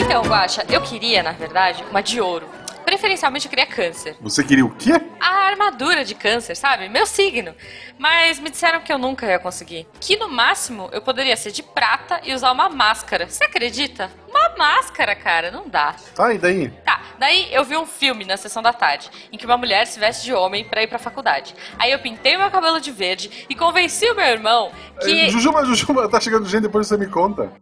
[0.00, 2.48] Então, Guaxa, eu queria, na verdade, uma de ouro.
[2.84, 4.16] Preferencialmente eu queria câncer.
[4.20, 4.92] Você queria o quê?
[5.20, 6.88] A armadura de câncer, sabe?
[6.88, 7.54] Meu signo.
[7.98, 9.86] Mas me disseram que eu nunca ia conseguir.
[10.00, 13.28] Que no máximo eu poderia ser de prata e usar uma máscara.
[13.28, 14.10] Você acredita?
[14.28, 15.94] Uma máscara, cara, não dá.
[16.14, 16.70] Tá, e daí?
[16.84, 20.00] Tá, daí eu vi um filme na sessão da tarde, em que uma mulher se
[20.00, 21.54] veste de homem pra ir pra faculdade.
[21.78, 25.26] Aí eu pintei meu cabelo de verde e convenci o meu irmão que.
[25.26, 27.52] É, Jujuba, Jujuba, tá chegando gente, depois você me conta.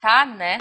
[0.00, 0.58] Tá, né?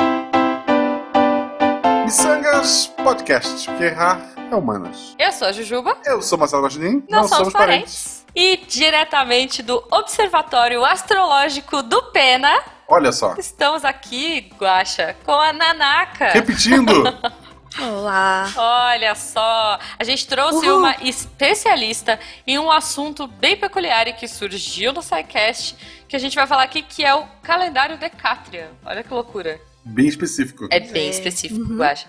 [2.13, 4.19] Missangas Podcast, porque errar
[4.50, 5.15] é humanas.
[5.19, 5.95] Eu sou a Jujuba.
[6.04, 8.25] Eu sou Marcelo Guaxinim, Não somos parentes.
[8.36, 16.29] E diretamente do Observatório Astrológico do Pena, Olha só, estamos aqui, Guaxa, com a Nanaka.
[16.31, 16.91] repetindo,
[17.79, 18.51] Olá.
[18.57, 20.79] Olha só, a gente trouxe Uhul.
[20.79, 25.75] uma especialista em um assunto bem peculiar e que surgiu no SciCast,
[26.07, 28.69] que a gente vai falar aqui, que é o calendário Decatrian.
[28.83, 29.61] Olha que loucura.
[29.89, 30.68] Bem específico.
[30.71, 31.10] É bem É.
[31.10, 31.78] específico, Uhum.
[31.78, 32.08] Guaxa.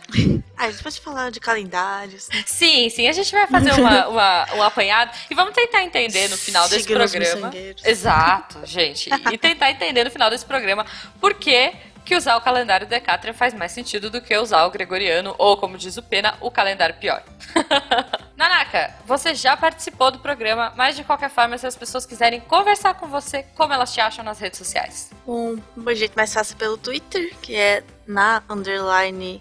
[0.56, 2.28] Ah, a gente pode falar de calendários.
[2.32, 2.42] né?
[2.46, 6.36] Sim, sim, a gente vai fazer uma, uma- um apanhado e vamos tentar entender no
[6.36, 7.50] final desse Signos programa.
[7.84, 9.10] Exato, gente.
[9.32, 10.84] E tentar entender no final desse programa
[11.20, 11.72] por que,
[12.10, 15.78] que usar o calendário Decatrian faz mais sentido do que usar o gregoriano, ou como
[15.78, 17.22] diz o Pena, o calendário pior.
[18.36, 22.94] Nanaka, você já participou do programa, mas de qualquer forma, se as pessoas quiserem conversar
[22.94, 25.12] com você, como elas te acham nas redes sociais?
[25.24, 29.40] Um, um jeito mais fácil pelo Twitter, que é na underline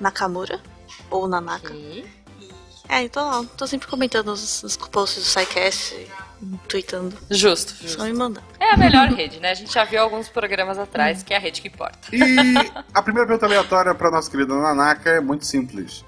[0.00, 0.60] Nakamura.
[1.12, 1.72] Ou Nanaka.
[2.90, 6.08] É, então tô sempre comentando os, os posts do SciCast,
[6.66, 7.16] tweetando.
[7.30, 8.04] Justo, Só justo.
[8.04, 8.42] me mandar.
[8.58, 9.52] É a melhor rede, né?
[9.52, 11.98] A gente já viu alguns programas atrás, que é a rede que importa.
[12.12, 12.24] E
[12.92, 16.04] a primeira pergunta aleatória para nossa querida Nanaka é muito simples.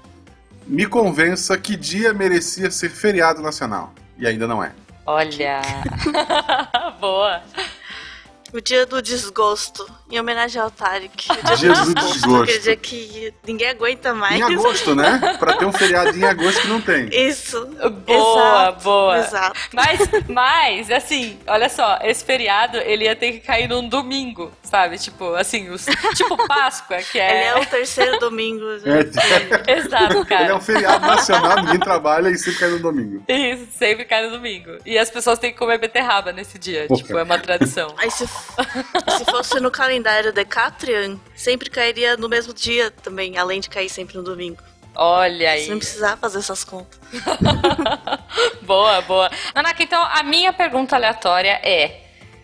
[0.67, 3.93] Me convença que dia merecia ser feriado nacional.
[4.17, 4.73] E ainda não é.
[5.05, 5.61] Olha!
[6.99, 7.41] Boa!
[8.53, 11.27] O dia do desgosto, em homenagem ao Tarek.
[11.31, 12.43] O dia, Dia do desgosto.
[12.43, 14.37] Aquele dia que ninguém aguenta mais.
[14.37, 15.37] Em agosto, né?
[15.39, 17.09] Pra ter um feriado em agosto que não tem.
[17.11, 17.65] Isso.
[18.05, 19.17] Boa, Exato, boa.
[19.17, 19.59] Exato.
[19.73, 24.99] Mas, mas, assim, olha só, esse feriado ele ia ter que cair num domingo, sabe?
[24.99, 25.85] Tipo, assim, os,
[26.15, 27.47] tipo Páscoa, que Ele é.
[27.47, 28.63] é o terceiro domingo.
[28.83, 29.73] É.
[29.79, 30.55] Exato, Ele é cara.
[30.55, 33.23] um feriado nacional, ninguém trabalha e sempre cai no domingo.
[33.27, 34.71] Isso, sempre cai no domingo.
[34.85, 36.87] E as pessoas têm que comer beterraba nesse dia.
[36.87, 37.93] Tipo, é uma tradição.
[37.97, 43.69] Aí se, se fosse no calendário Decatrian, sempre cairia no mesmo dia também, além de
[43.69, 44.61] cair sempre no domingo.
[44.95, 45.79] Olha Você não aí.
[45.79, 46.99] precisava fazer essas contas.
[48.61, 49.31] boa, boa.
[49.55, 52.01] Nanaka, então a minha pergunta aleatória é: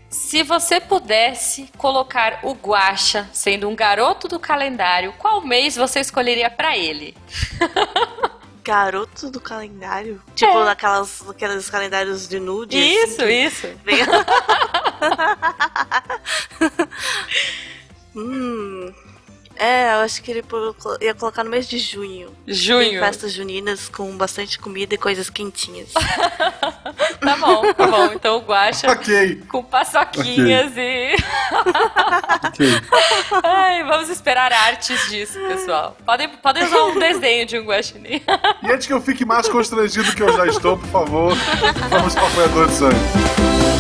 [0.10, 6.50] se você pudesse colocar o Guaxa sendo um garoto do calendário, qual mês você escolheria
[6.50, 7.16] pra ele?
[8.70, 10.22] Garoto do calendário?
[10.36, 12.78] Tipo, naquelas, naqueles calendários de nude.
[12.78, 13.04] assim, É.
[13.04, 13.68] Isso, que isso.
[13.84, 14.00] vem-
[18.16, 18.94] hum.
[19.60, 20.44] É, eu acho que ele
[21.02, 22.30] ia colocar no mês de junho.
[22.46, 23.00] Tem Junho.
[23.02, 25.90] festas juninas com bastante comida e coisas quentinhas.
[27.20, 28.06] Tá bom, tá bom.
[28.14, 31.16] Então o Guaxa Ok, com paçoquinhas e.
[32.46, 32.68] ok.
[33.44, 35.98] Ai, vamos esperar artes disso, pessoal.
[36.06, 38.22] Podem, podem usar um desenho de um guaxinim.
[38.64, 41.36] E antes que eu fique mais constrangido que eu já estou, por favor,
[41.90, 43.79] vamos para o apoiador de sangue.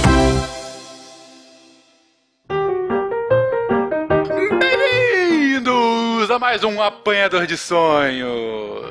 [6.29, 8.87] Bem-vindos a mais um Apanhador de Sonhos.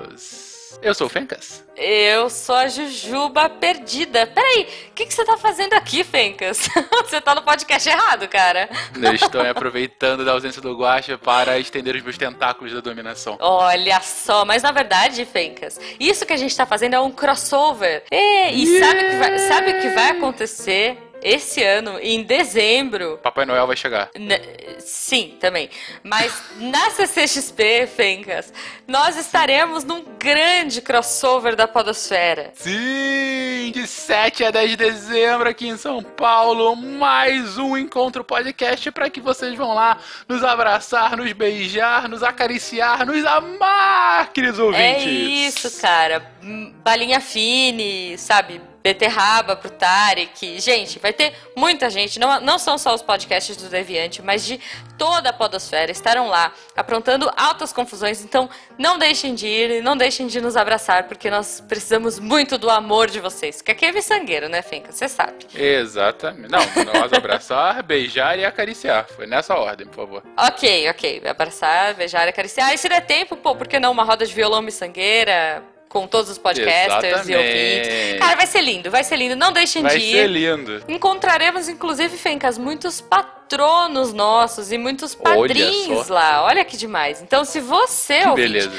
[0.83, 1.65] Eu sou o Fencas.
[1.77, 4.27] Eu sou a Jujuba perdida.
[4.27, 6.69] Peraí, o que, que você tá fazendo aqui, Fencas?
[7.05, 8.69] você tá no podcast errado, cara.
[9.01, 13.37] Eu estou aproveitando da ausência do Guaxa para estender os meus tentáculos da dominação.
[13.41, 18.03] Olha só, mas na verdade, Fencas, isso que a gente tá fazendo é um crossover.
[18.11, 23.19] E, e sabe, o que vai, sabe o que vai acontecer esse ano, em dezembro?
[23.23, 24.11] Papai Noel vai chegar.
[24.15, 24.41] N-
[24.79, 25.69] Sim, também.
[26.03, 28.53] Mas na CCXP, Fencas,
[28.87, 32.53] nós estaremos num grande crossover da Podosfera.
[32.55, 38.91] Sim, de 7 a 10 de dezembro aqui em São Paulo, mais um encontro podcast
[38.93, 39.99] para que vocês vão lá
[40.29, 45.05] nos abraçar, nos beijar, nos acariciar, nos amar, queridos ouvintes.
[45.07, 46.31] É isso, cara.
[46.43, 48.61] Hum, Balinha fine, sabe?
[48.89, 50.59] Beterraba pro Tarek.
[50.59, 52.19] Gente, vai ter muita gente.
[52.19, 54.59] Não, não são só os podcasts do Deviante, mas de
[54.97, 55.93] toda a Podosfera.
[55.93, 58.25] Estarão lá aprontando altas confusões.
[58.25, 58.49] Então,
[58.79, 63.11] não deixem de ir, não deixem de nos abraçar, porque nós precisamos muito do amor
[63.11, 63.57] de vocês.
[63.57, 64.91] Porque aqui é miçangueiro, né, Fenca?
[64.91, 65.47] Você sabe.
[65.55, 66.51] Exatamente.
[66.51, 69.07] Não, nós abraçar, beijar e acariciar.
[69.15, 70.23] Foi nessa ordem, por favor.
[70.35, 71.23] Ok, ok.
[71.27, 72.73] Abraçar, beijar e acariciar.
[72.73, 75.63] E se der tempo, pô, por que não uma roda de violão miçangueira?
[75.89, 77.89] Com todos os podcasters e ouvintes.
[77.89, 78.19] Exatamente.
[78.19, 79.37] Cara, vai ser lindo, vai ser lindo.
[79.37, 80.13] Não deixem Vai de ir.
[80.13, 80.83] ser lindo.
[80.89, 86.15] Encontraremos, inclusive, Fencas, muitos patronos nossos e muitos Olha padrinhos só.
[86.15, 86.45] lá.
[86.45, 87.23] Olha que demais.
[87.23, 88.73] Então, se você, Que ouvinte, beleza.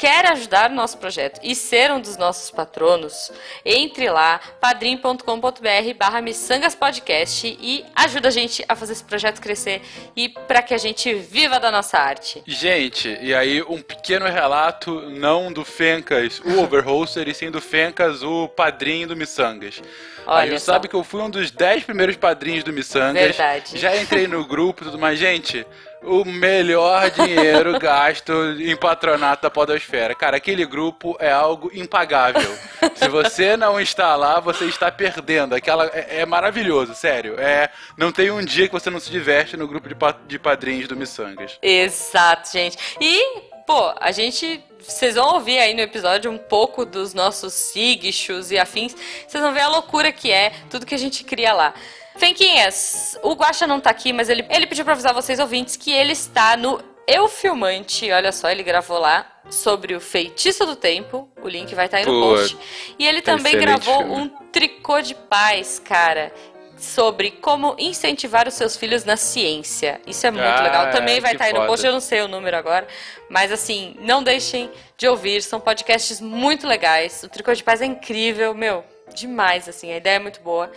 [0.00, 3.30] Quer ajudar o nosso projeto e ser um dos nossos patronos,
[3.62, 9.82] entre lá, padrim.com.br barra missangaspodcast e ajuda a gente a fazer esse projeto crescer
[10.16, 12.42] e para que a gente viva da nossa arte.
[12.46, 18.22] Gente, e aí um pequeno relato, não do Fencas, o Overholster, e sim do Fencas,
[18.22, 19.82] o padrinho do Missangas.
[20.26, 20.72] Olha só.
[20.72, 23.36] sabe que eu fui um dos 10 primeiros padrinhos do Missangas.
[23.36, 23.78] Verdade.
[23.78, 25.18] Já entrei no grupo e tudo mais.
[25.18, 25.66] Gente,
[26.02, 30.14] o melhor dinheiro gasto em patronato da Podosfera.
[30.14, 32.56] Cara, aquele grupo é algo impagável.
[32.94, 35.54] Se você não está lá, você está perdendo.
[35.54, 37.38] Aquela é, é maravilhoso, sério.
[37.38, 40.38] É, não tem um dia que você não se diverte no grupo de, pa- de
[40.38, 41.58] padrinhos do Missangas.
[41.60, 42.76] Exato, gente.
[43.00, 44.62] E, pô, a gente.
[44.80, 48.94] Vocês vão ouvir aí no episódio um pouco dos nossos sigchos e afins.
[49.28, 51.74] Vocês vão ver a loucura que é tudo que a gente cria lá.
[52.20, 55.90] Fenquinhas, o Guaxa não tá aqui, mas ele, ele pediu pra avisar vocês ouvintes que
[55.90, 58.12] ele está no Eu Filmante.
[58.12, 61.30] Olha só, ele gravou lá sobre o Feitiço do Tempo.
[61.42, 62.58] O link vai estar aí no Pô, post.
[62.98, 64.14] E ele também excelente gravou filme.
[64.14, 66.30] um tricô de paz, cara.
[66.76, 69.98] Sobre como incentivar os seus filhos na ciência.
[70.06, 70.90] Isso é muito Ah, legal.
[70.90, 72.86] Também vai estar aí no post, eu não sei o número agora.
[73.30, 75.42] Mas assim, não deixem de ouvir.
[75.42, 77.22] São podcasts muito legais.
[77.22, 78.84] O Tricô de Paz é incrível, meu.
[79.14, 79.92] Demais, assim.
[79.92, 80.70] A ideia é muito boa.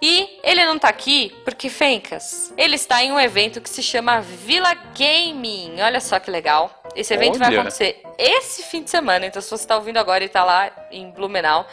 [0.00, 4.20] E ele não tá aqui porque, Fencas, ele está em um evento que se chama
[4.20, 5.80] Vila Gaming.
[5.80, 6.82] Olha só que legal.
[6.94, 9.26] Esse evento vai acontecer esse fim de semana.
[9.26, 11.66] Então, se você tá ouvindo agora e tá lá em Blumenau,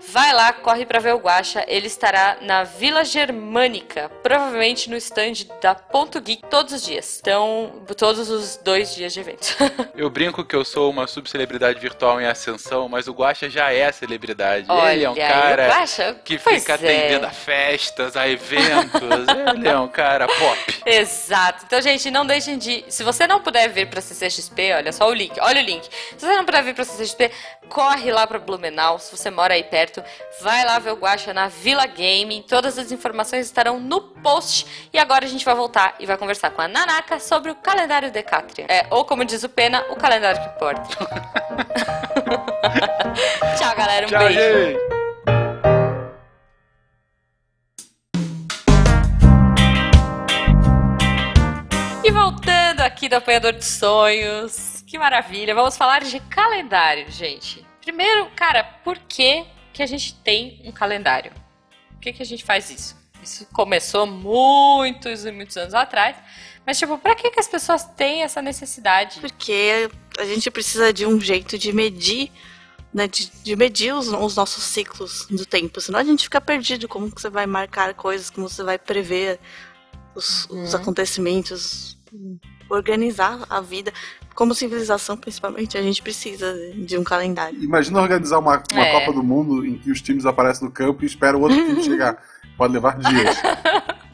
[0.00, 1.64] vai lá, corre pra ver o Guaxa.
[1.66, 7.18] Ele estará na Vila Germânica, provavelmente no stand da Ponto Geek todos os dias.
[7.20, 9.56] Então, todos os dois dias de evento.
[9.94, 13.90] Eu brinco que eu sou uma subcelebridade virtual em ascensão, mas o Guaxa já é
[13.90, 14.66] celebridade.
[14.68, 16.74] Olha, ele é um cara Guaxa, que fica é.
[16.74, 19.02] atendendo a festas, a eventos.
[19.56, 20.82] ele é um cara pop.
[20.86, 21.64] Exato.
[21.66, 22.84] Então, gente, não deixem de.
[22.88, 25.38] Se você não puder vir pra CCXP, olha só o link.
[25.40, 25.88] Olha o link.
[26.16, 27.32] Se você não puder vir pra CCXP,
[27.68, 28.98] corre lá pra Blumenau.
[28.98, 29.87] Se você mora aí perto,
[30.40, 32.42] vai lá ver o Guaxa na Vila Gaming.
[32.42, 34.66] Todas as informações estarão no post.
[34.92, 38.10] E agora a gente vai voltar e vai conversar com a Nanaka sobre o calendário
[38.10, 38.66] Decatria.
[38.68, 40.88] É, ou como diz o Pena, o calendário que importa.
[43.58, 44.06] Tchau, galera.
[44.06, 44.40] Um Tchau, beijo.
[44.40, 44.98] gente.
[52.04, 55.54] E voltando aqui do Apanhador de Sonhos, que maravilha.
[55.54, 57.66] Vamos falar de calendário, gente.
[57.82, 59.44] Primeiro, cara, por que,
[59.78, 61.30] que a gente tem um calendário?
[61.92, 62.96] Por que, que a gente faz isso?
[63.22, 66.16] Isso começou muitos e muitos anos atrás.
[66.66, 69.20] Mas, tipo, pra que, que as pessoas têm essa necessidade?
[69.20, 69.88] Porque
[70.18, 72.32] a gente precisa de um jeito de medir,
[72.92, 73.06] né?
[73.06, 75.80] De, de medir os, os nossos ciclos do tempo.
[75.80, 76.88] Senão a gente fica perdido.
[76.88, 79.38] Como que você vai marcar coisas, como você vai prever
[80.12, 80.80] os, os Uhum.
[80.80, 81.96] acontecimentos,
[82.68, 83.92] organizar a vida.
[84.38, 87.60] Como civilização, principalmente, a gente precisa de um calendário.
[87.60, 88.92] Imagina organizar uma, uma É.
[89.00, 91.82] Copa do Mundo em que os times aparecem no campo e esperam o outro time
[91.82, 92.22] chegar.
[92.56, 93.36] Pode levar dias.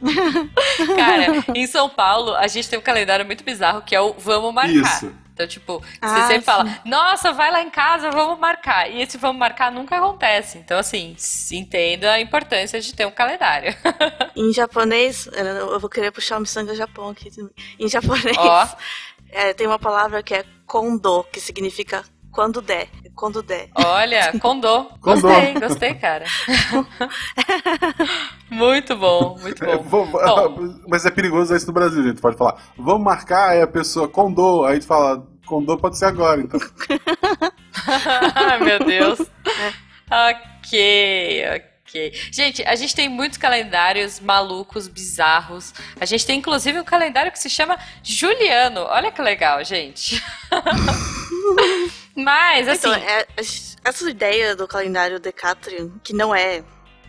[0.97, 4.55] Cara, em São Paulo, a gente tem um calendário muito bizarro que é o Vamos
[4.55, 4.73] Marcar.
[4.73, 5.13] Isso.
[5.35, 6.43] Então, tipo, você Ah, sempre sim.
[6.43, 8.89] fala, nossa, vai lá em casa, vamos marcar.
[8.89, 10.57] E esse vamos marcar nunca acontece.
[10.59, 11.17] Então, assim,
[11.53, 13.75] entenda a importância de ter um calendário.
[14.37, 17.31] Em japonês, eu vou querer puxar o Missanga Japão aqui.
[17.35, 17.53] também.
[17.81, 18.69] Em japonês, Ó.
[19.35, 22.89] eh, tem uma palavra que é kondo, que significa quando der.
[23.15, 23.69] Quando der.
[23.77, 24.85] Olha, condô.
[25.01, 25.29] Condô.
[25.29, 26.25] Gostei, gostei, cara.
[28.51, 29.83] muito bom, muito É, bom.
[29.83, 30.75] vou- Bom.
[30.89, 32.21] mas é perigoso isso no Brasil, gente.
[32.21, 36.41] Pode falar, vamos marcar, aí a pessoa condô, aí tu fala, condô pode ser agora,
[36.41, 36.61] então.
[38.35, 39.21] Ai, meu Deus.
[40.11, 41.74] ok, ok.
[42.31, 45.73] Gente, a gente tem muitos calendários malucos, bizarros.
[46.01, 48.81] A gente tem inclusive um calendário que se chama Juliano.
[48.81, 50.23] Olha que legal, gente.
[52.17, 52.89] Mas, assim.
[52.89, 53.27] Então, é-
[53.85, 56.63] essa ideia do calendário Decatrian, que não é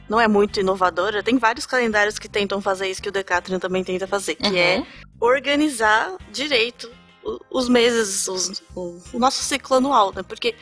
[0.07, 3.83] não é muito inovadora, tem vários calendários que tentam fazer isso que o Decatrian também
[3.83, 4.55] tenta fazer, que Uhum.
[4.57, 4.83] é
[5.19, 6.91] organizar direito
[7.49, 10.21] os meses, os- o, o nosso ciclo anual, né?
[10.21, 10.53] Porque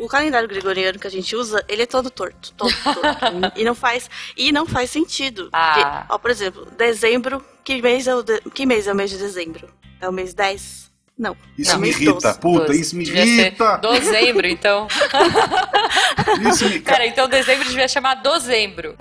[0.00, 3.52] o calendário gregoriano que a gente usa, ele é todo torto, todo torto.
[3.56, 5.48] e não faz e não faz sentido.
[5.52, 5.72] Ah.
[5.74, 9.10] Porque, ó, por exemplo, dezembro, que mês é o de- que mês é o mês
[9.10, 9.68] de dezembro?
[10.00, 10.88] É o mês 10?
[11.18, 11.36] Não.
[11.58, 12.38] Isso é o me irrita, 12.
[12.38, 12.80] puta, Doze.
[12.80, 13.78] isso me Devia irrita.
[13.78, 14.86] Dezembro, então.
[16.48, 16.78] Isso me.
[16.80, 18.94] Cara, então dezembro devia chamar dezembro.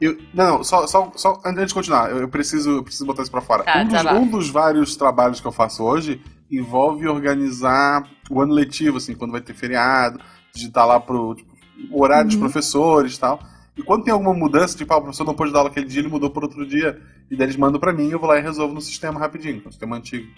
[0.00, 3.30] Eu- não, não, só, só, só antes de continuar, eu, preciso, eu preciso botar isso
[3.30, 3.62] pra fora.
[3.62, 4.16] Tá, um, dos, desabafa.
[4.18, 9.32] um dos vários trabalhos que eu faço hoje envolve organizar o ano letivo, assim, quando
[9.32, 10.18] vai ter feriado.
[10.54, 11.52] de estar lá pro tipo,
[11.90, 12.40] horário dos Uhum.
[12.42, 13.40] professores e tal.
[13.76, 16.00] E quando tem alguma mudança, tipo, ah, o professor não pôde dar aula aquele dia,
[16.00, 18.40] ele mudou por outro dia, e daí eles mandam pra mim, eu vou lá e
[18.40, 20.28] resolvo no sistema rapidinho, no sistema antigo.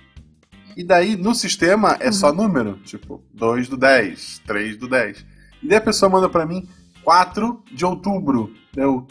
[0.74, 5.26] E daí, no sistema, é só número, tipo, 2 do 10, 3 do 10.
[5.62, 6.66] E daí a pessoa manda pra mim
[7.04, 8.54] 4 de outubro.
[8.74, 9.06] Eu,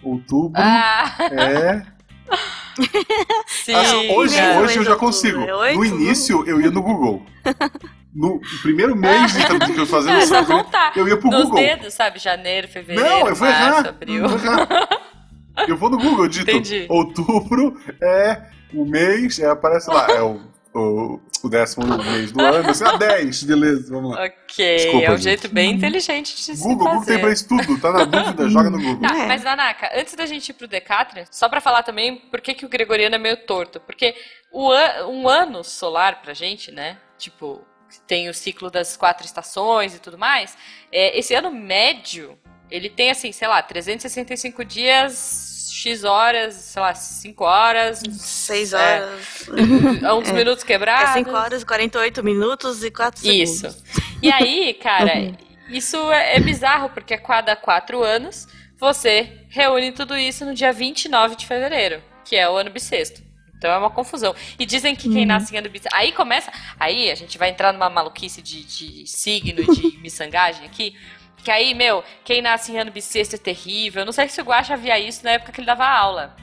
[0.00, 1.86] outubro Ah, é...
[3.46, 3.74] sim.
[3.74, 4.60] Assim, hoje, cara.
[4.60, 5.40] hoje eu já consigo.
[5.42, 7.22] é oito, No início, eu ia no Google.
[8.14, 9.32] No primeiro mês
[9.74, 10.92] que eu fazia É no só site, contar.
[10.96, 11.58] eu ia pro Nos Google.
[11.60, 12.18] dedos, sabe?
[12.18, 13.88] Janeiro, fevereiro, Não, eu vou março, errar.
[13.88, 14.22] abril.
[14.24, 14.88] Eu vou errar.
[15.68, 16.86] Eu vou no Google, eu digito Entendi.
[16.88, 20.40] outubro é o mês, é, aparece lá, é o,
[20.74, 24.24] o, o décimo mês do ano, assim, ah, 10, beleza, vamos lá.
[24.24, 25.22] Ok, Desculpa, é um gente.
[25.22, 27.12] jeito bem inteligente de se Google, Google fazer.
[27.12, 29.00] tem pra isso tudo, tá na dúvida, joga no Google.
[29.08, 32.54] Tá, mas Nanaka, antes da gente ir pro Decathlon, só pra falar também por que,
[32.54, 33.80] que o Gregoriano é meio torto.
[33.80, 34.14] Porque
[34.52, 36.98] o an- um ano solar pra gente, né?
[37.18, 37.64] Tipo,
[38.06, 40.56] tem o ciclo das quatro estações e tudo mais.
[40.92, 42.38] É, esse ano médio,
[42.70, 48.02] ele tem assim, sei lá, 365 dias, X horas, sei lá, 5 horas.
[48.10, 49.48] 6 é, horas.
[50.18, 50.32] uns É.
[50.32, 51.12] minutos É quebrados.
[51.14, 53.50] 5 horas, 48 minutos e 4 segundos.
[53.64, 53.84] Isso.
[54.22, 55.32] E aí, cara,
[55.68, 58.46] isso é, é bizarro, porque a cada quatro anos
[58.78, 63.22] você reúne tudo isso no dia 29 de fevereiro, que é o ano bissexto.
[63.56, 64.34] Então é uma confusão.
[64.58, 65.26] E dizem que quem Uhum.
[65.26, 65.94] nasce em ano bissexto.
[65.94, 66.50] Aí começa.
[66.78, 70.96] Aí a gente vai entrar numa maluquice de, de signo, de miçangagem aqui.
[71.44, 74.02] Que aí, meu, quem nasce em ano bissexto é terrível.
[74.02, 76.36] Eu não sei se o Guaxa via isso na época que ele dava aula.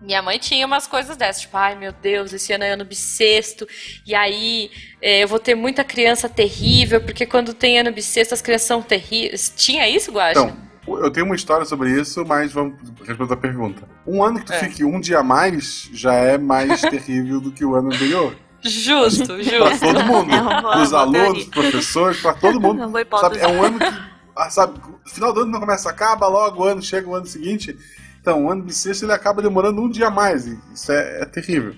[0.00, 3.68] Minha mãe tinha umas coisas dessas, tipo, ai meu Deus, esse ano é ano bissexto,
[4.04, 4.68] e aí
[5.00, 8.82] é, eu vou ter muita criança terrível, porque quando tem ano bissexto as crianças são
[8.82, 9.52] terríveis.
[9.56, 10.40] Tinha isso, Guaxa?
[10.40, 12.74] Então, eu tenho uma história sobre isso, mas vamos
[13.06, 13.88] responder a pergunta.
[14.04, 14.58] Um ano que tu É.
[14.58, 18.34] fique um dia a mais já é mais terrível do que o ano anterior.
[18.60, 19.80] Justo, Pra justo.
[19.86, 20.34] todo mundo.
[20.34, 22.80] É uma boa alunos, dos professores, pra todo mundo.
[23.20, 24.11] Sabe, é um ano que,
[24.50, 27.76] sabe, final do ano não começa, acaba logo o ano, chega o ano seguinte.
[28.20, 31.74] Então, o ano bissexto ele acaba demorando um dia a mais, isso é, é terrível.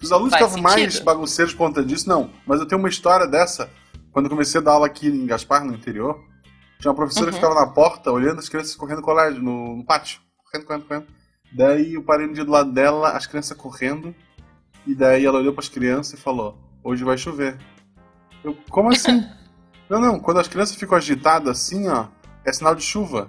[0.00, 1.04] Os alunos Faz ficavam mais sentido.
[1.04, 2.30] bagunceiros por conta disso, não.
[2.46, 3.68] Mas eu tenho uma história dessa,
[4.12, 6.22] quando eu comecei a dar aula aqui em Gaspar, no interior,
[6.78, 7.32] tinha uma professora Uhum.
[7.32, 10.20] que ficava na porta, olhando as crianças correndo no colégio, no, no pátio.
[10.44, 11.06] Correndo, correndo, correndo.
[11.52, 14.14] Daí eu parei no dia do lado dela, as crianças correndo,
[14.86, 17.58] e daí ela olhou para as crianças e falou: Hoje vai chover.
[18.44, 19.24] Eu, como assim?
[19.88, 22.06] não, não, quando as crianças ficam agitadas assim, ó,
[22.44, 23.28] é sinal de chuva.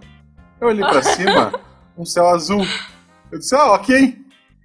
[0.60, 1.54] Eu olhei pra cima,
[1.98, 2.66] um céu azul.
[3.32, 4.18] Eu disse: Ah, ok,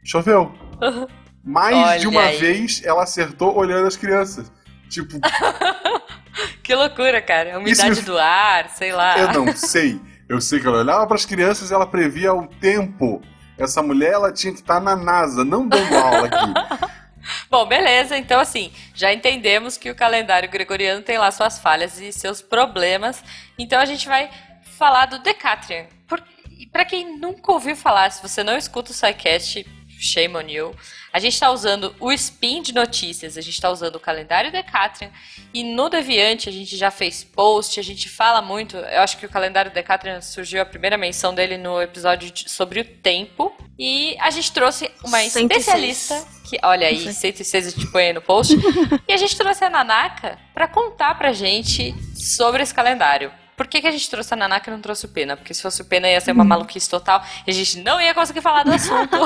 [0.02, 0.52] choveu.
[1.44, 2.38] Mais Olha de uma aí.
[2.38, 4.50] vez ela acertou olhando as crianças.
[4.88, 5.18] Tipo,
[6.62, 7.54] Que loucura, cara.
[7.56, 9.18] A umidade me- do ar, sei lá.
[9.18, 10.00] eu não sei.
[10.28, 13.20] Eu sei que ela olhava para as crianças e ela previa o tempo.
[13.58, 16.88] Essa mulher, ela tinha que estar na NASA, não dando aula aqui.
[17.50, 18.16] Bom, beleza.
[18.16, 23.22] Então, assim, já entendemos que o calendário gregoriano tem lá suas falhas e seus problemas.
[23.58, 24.30] Então, a gente vai
[24.78, 25.86] falar do Decatrian.
[26.06, 26.22] Por...
[26.58, 29.64] e Pra quem nunca ouviu falar, se você não escuta o SciCast,
[29.98, 30.76] shame on you.
[31.12, 35.10] A gente está usando o Spin de notícias, a gente está usando o calendário Decatrian.
[35.52, 38.76] E no Deviante a gente já fez post, a gente fala muito.
[38.76, 42.84] Eu acho que o calendário Decatrian surgiu a primeira menção dele no episódio sobre o
[42.84, 43.54] tempo.
[43.78, 45.36] E a gente trouxe uma 106.
[45.36, 48.54] especialista que, olha aí, 106 a gente põe aí no post.
[49.08, 53.30] e a gente trouxe a Nanaka para contar pra gente sobre esse calendário.
[53.56, 55.36] Por que, que a gente trouxe a Nanaka e não trouxe o Pena?
[55.36, 58.12] Porque se fosse o Pena ia ser uma maluquice total e a gente não ia
[58.12, 59.16] conseguir falar do assunto.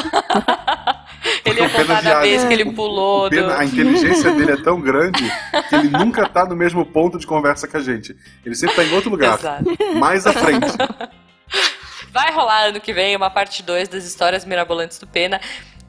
[1.46, 3.26] ele ia contar da vez que ele pulou.
[3.26, 3.52] O Pena, do...
[3.54, 5.22] a inteligência dele é tão grande
[5.68, 8.14] que ele nunca tá no mesmo ponto de conversa que a gente.
[8.44, 9.64] Ele sempre tá em outro lugar, Exato.
[9.98, 10.66] mais à frente.
[12.10, 15.40] Vai rolar ano que vem uma parte 2 das histórias mirabolantes do Pena.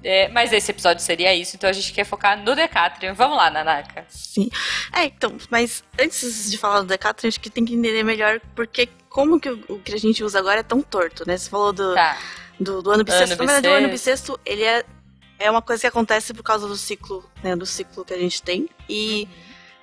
[0.01, 3.13] É, mas esse episódio seria isso, então a gente quer focar no Decatrian.
[3.13, 4.05] Vamos lá, Nanaka.
[4.07, 4.49] Sim.
[4.93, 8.87] É, então, mas antes de falar do Decathlon, acho que tem que entender melhor porque
[9.09, 11.35] como que o, que a gente usa agora é tão torto, né?
[11.37, 12.17] Você falou do, Tá.
[12.57, 13.33] do, do ano bissexto.
[13.33, 14.33] Ano Na verdade, o ano bissexto.
[14.37, 14.85] bissexto, ele é,
[15.37, 17.53] é uma coisa que acontece por causa do ciclo, né?
[17.57, 18.69] Do ciclo que a gente tem.
[18.87, 19.27] E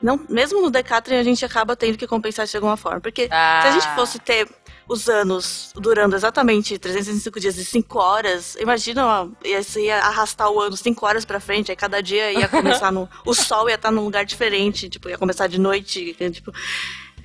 [0.00, 3.00] não, mesmo no Decathlon a gente acaba tendo que compensar de alguma forma.
[3.02, 4.48] Porque Ah, se a gente fosse ter
[4.88, 10.50] os anos durando exatamente 365 dias e 5 horas, imagina, ó, ia, você ia arrastar
[10.50, 13.08] o ano 5 horas pra frente, aí cada dia ia começar no.
[13.26, 16.52] O sol ia estar num lugar diferente, tipo, ia começar de noite, tipo,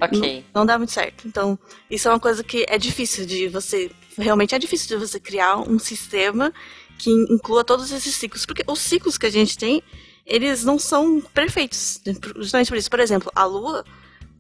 [0.02, 0.44] Ok.
[0.54, 1.28] não, não dá muito certo.
[1.28, 1.58] Então,
[1.90, 3.92] isso é uma coisa que é difícil de você.
[4.18, 6.52] Realmente é difícil de você criar um sistema
[6.98, 8.46] que inclua todos esses ciclos.
[8.46, 9.84] Porque os ciclos que a gente tem,
[10.26, 12.02] eles não são perfeitos.
[12.38, 12.90] Justamente por isso.
[12.90, 13.86] Por exemplo, a Lua,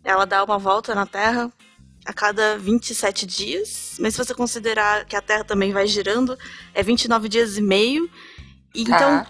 [0.03, 1.51] ela dá uma volta na Terra
[2.05, 3.95] a cada 27 dias.
[3.99, 6.37] Mas se você considerar que a Terra também vai girando,
[6.73, 8.09] é 29 dias e meio.
[8.73, 9.27] E Então, Tá.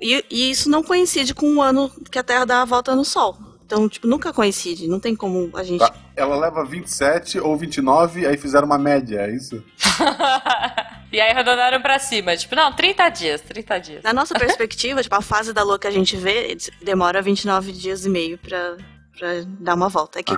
[0.00, 3.04] e, e isso não coincide com o ano que a Terra dá a volta no
[3.04, 3.36] Sol.
[3.64, 4.86] Então, tipo, nunca coincide.
[4.86, 5.92] Não tem como a gente Tá.
[6.14, 9.60] ela leva 27 ou 29, aí fizeram uma média, é isso?
[11.12, 14.02] e aí arredondaram pra cima, tipo, não, 30 dias, 30 dias.
[14.04, 18.04] Na nossa perspectiva, tipo, a fase da lua que a gente vê demora 29 dias
[18.04, 18.76] e meio pra,
[19.18, 19.28] pra
[19.60, 20.20] dar uma volta.
[20.20, 20.36] É que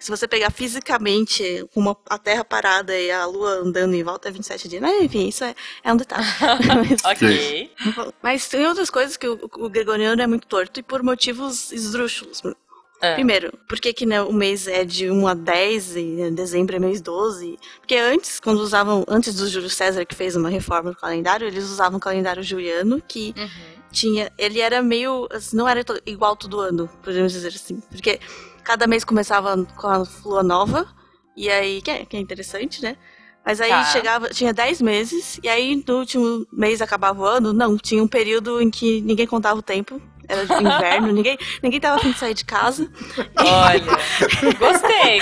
[0.00, 4.32] se você pegar fisicamente uma, a Terra parada e a Lua andando em volta é
[4.32, 4.80] 27 dias.
[4.82, 5.54] Mas, enfim, isso é,
[5.84, 6.24] é um detalhe.
[7.04, 7.70] ok.
[8.22, 12.42] Mas tem outras coisas que o, o Gregoriano é muito torto e por motivos esdrúxulos.
[13.02, 13.14] É.
[13.14, 16.78] Primeiro, por que, que né, o mês é de 1 a 10 e dezembro é
[16.78, 17.58] mês 12?
[17.80, 21.64] Porque antes, quando usavam, antes do Júlio César que fez uma reforma no calendário, eles
[21.64, 23.48] usavam o calendário juliano que uhum.
[23.90, 28.20] tinha, ele era meio, assim, não era igual todo ano, podemos dizer assim, porque
[28.70, 30.86] cada mês começava com a lua nova,
[31.36, 32.96] e aí, que é, que é interessante, né?
[33.44, 33.84] Mas aí tá.
[33.86, 38.06] chegava, tinha 10 meses, e aí no último mês acabava o ano, não, tinha um
[38.06, 42.18] período em que ninguém contava o tempo, era de inverno, ninguém, ninguém tava afim de
[42.18, 42.90] sair de casa.
[43.36, 43.84] Olha,
[44.58, 45.20] gostei.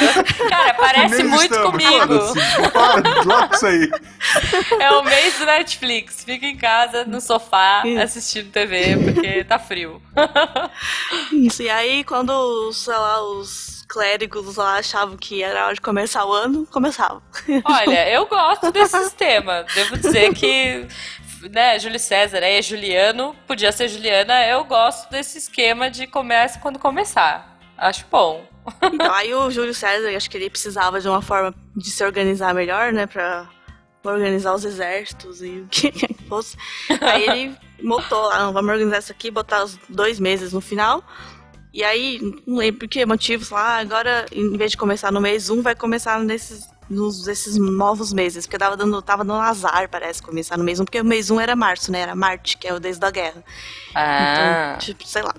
[0.49, 2.35] Cara, parece muito estamos, comigo.
[2.73, 3.91] Para, isso aí.
[4.79, 6.25] É o mês do Netflix.
[6.25, 10.03] Fica em casa, no sofá, assistindo TV, porque tá frio.
[11.33, 16.25] Isso, e aí quando, sei lá, os clérigos lá achavam que era hora de começar
[16.27, 17.23] o ano, começava.
[17.65, 19.65] Olha, eu gosto desse sistema.
[19.75, 20.87] Devo dizer que
[21.51, 24.47] né, Júlio César, é Juliano, podia ser Juliana.
[24.47, 27.59] Eu gosto desse esquema de começa quando começar.
[27.77, 28.47] Acho bom.
[28.93, 32.53] Então, aí o Júlio César, acho que ele precisava de uma forma de se organizar
[32.53, 33.49] melhor, né, pra
[34.05, 35.91] organizar os exércitos e o que
[36.29, 36.55] fosse.
[37.01, 41.03] Aí ele montou lá, vamos organizar isso aqui, botar os dois meses no final.
[41.73, 45.49] E aí, não lembro por que motivos lá, agora, em vez de começar no mês
[45.49, 50.23] 1, vai começar nesses nos esses novos meses, porque tava dando, tava dando azar, parece,
[50.23, 52.01] começar no mês 1, porque o mês 1 era março, né?
[52.01, 53.45] Era Marte, que é o desde da guerra.
[53.95, 54.77] Ah.
[54.77, 55.35] Então, tipo, sei lá.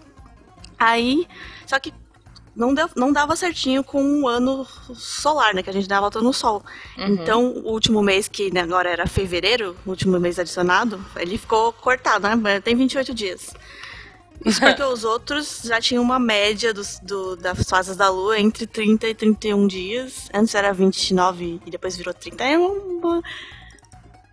[0.77, 1.27] Aí,
[1.65, 1.93] só que
[2.55, 5.63] não, deu, não dava certinho com o um ano solar, né?
[5.63, 6.63] Que a gente dava volta no sol.
[6.97, 7.07] Uhum.
[7.07, 11.73] Então, o último mês, que né, agora era fevereiro, o último mês adicionado, ele ficou
[11.73, 12.59] cortado, né?
[12.59, 13.53] Tem 28 dias.
[14.45, 18.65] Isso porque os outros já tinham uma média dos, do, das fases da Lua entre
[18.65, 20.29] 30 e 31 dias.
[20.33, 22.43] Antes era 29 e depois virou 30.
[22.43, 23.21] É uma,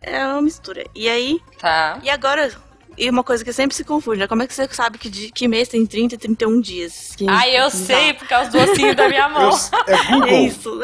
[0.01, 0.85] é uma mistura.
[0.95, 1.41] E aí.
[1.59, 1.99] Tá.
[2.03, 2.51] E agora.
[2.99, 4.27] E uma coisa que sempre se confunde, né?
[4.27, 7.15] Como é que você sabe que, de, que mês tem 30 e 31 dias?
[7.17, 9.51] Que, ah, eu que sei, por causa do ossinho da minha mão.
[9.87, 10.29] Eu, é Google.
[10.29, 10.81] É isso.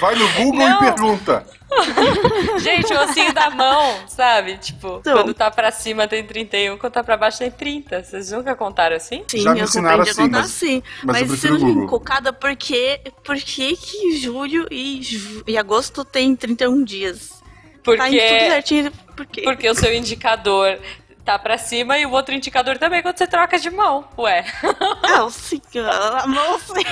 [0.00, 0.76] Vai no Google Não.
[0.76, 1.46] e pergunta.
[2.60, 4.58] Gente, o ossinho da mão, sabe?
[4.58, 8.04] Tipo, então, quando tá pra cima tem 31, quando tá pra baixo tem 30.
[8.04, 9.24] Vocês nunca contaram assim?
[9.26, 10.82] Sim, Já me eu ensinaram assim, a contar mas, assim.
[11.02, 15.00] Mas, mas você não cada porque, porque que julho e,
[15.46, 17.42] e agosto tem 31 dias?
[17.82, 18.92] Porque, tá tudo certinho.
[19.14, 19.42] Por quê?
[19.42, 20.78] Porque o seu indicador
[21.24, 24.44] tá pra cima e o outro indicador também quando você troca de mão, ué.
[25.02, 26.84] Não, sim, a mão sim.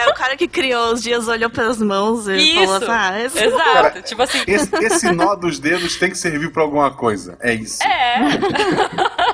[0.00, 2.60] É o cara que criou os dias, olhou pelas mãos e Isso.
[2.60, 3.44] falou assim, ah, esse...
[3.44, 4.42] Exato, cara, tipo assim...
[4.46, 7.82] Esse, esse nó dos dedos tem que servir pra alguma coisa, é isso.
[7.82, 8.18] É.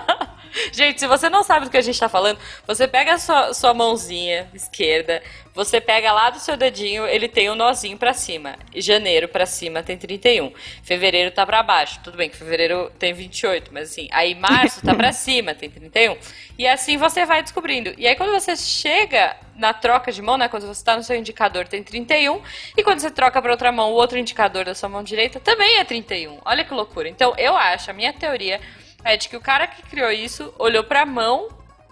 [0.73, 3.55] Gente, se você não sabe do que a gente tá falando, você pega a sua,
[3.55, 5.23] sua mãozinha esquerda,
[5.55, 8.57] você pega lá do seu dedinho, ele tem um nozinho para cima.
[8.75, 10.53] Janeiro para cima tem 31.
[10.83, 12.01] Fevereiro tá para baixo.
[12.03, 16.17] Tudo bem que fevereiro tem 28, mas assim, aí março tá para cima, tem 31.
[16.59, 17.95] E assim você vai descobrindo.
[17.97, 21.17] E aí quando você chega na troca de mão, né, quando você tá no seu
[21.17, 22.43] indicador tem 31,
[22.77, 25.79] e quando você troca para outra mão, o outro indicador da sua mão direita também
[25.79, 26.39] é 31.
[26.45, 27.09] Olha que loucura.
[27.09, 28.61] Então, eu acho, a minha teoria
[29.05, 31.49] é de que o cara que criou isso olhou pra mão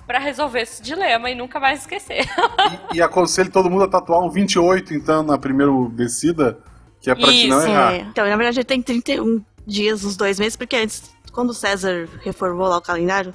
[0.06, 2.24] para resolver esse dilema e nunca mais esquecer.
[2.92, 6.58] e, e aconselho todo mundo a tatuar um 28, então, na primeira descida,
[7.00, 7.42] que é pra isso.
[7.42, 7.94] te não errar.
[7.94, 7.98] É.
[7.98, 12.66] Então, na verdade, tem 31 dias nos dois meses, porque antes, quando o César reformou
[12.66, 13.32] lá o calendário,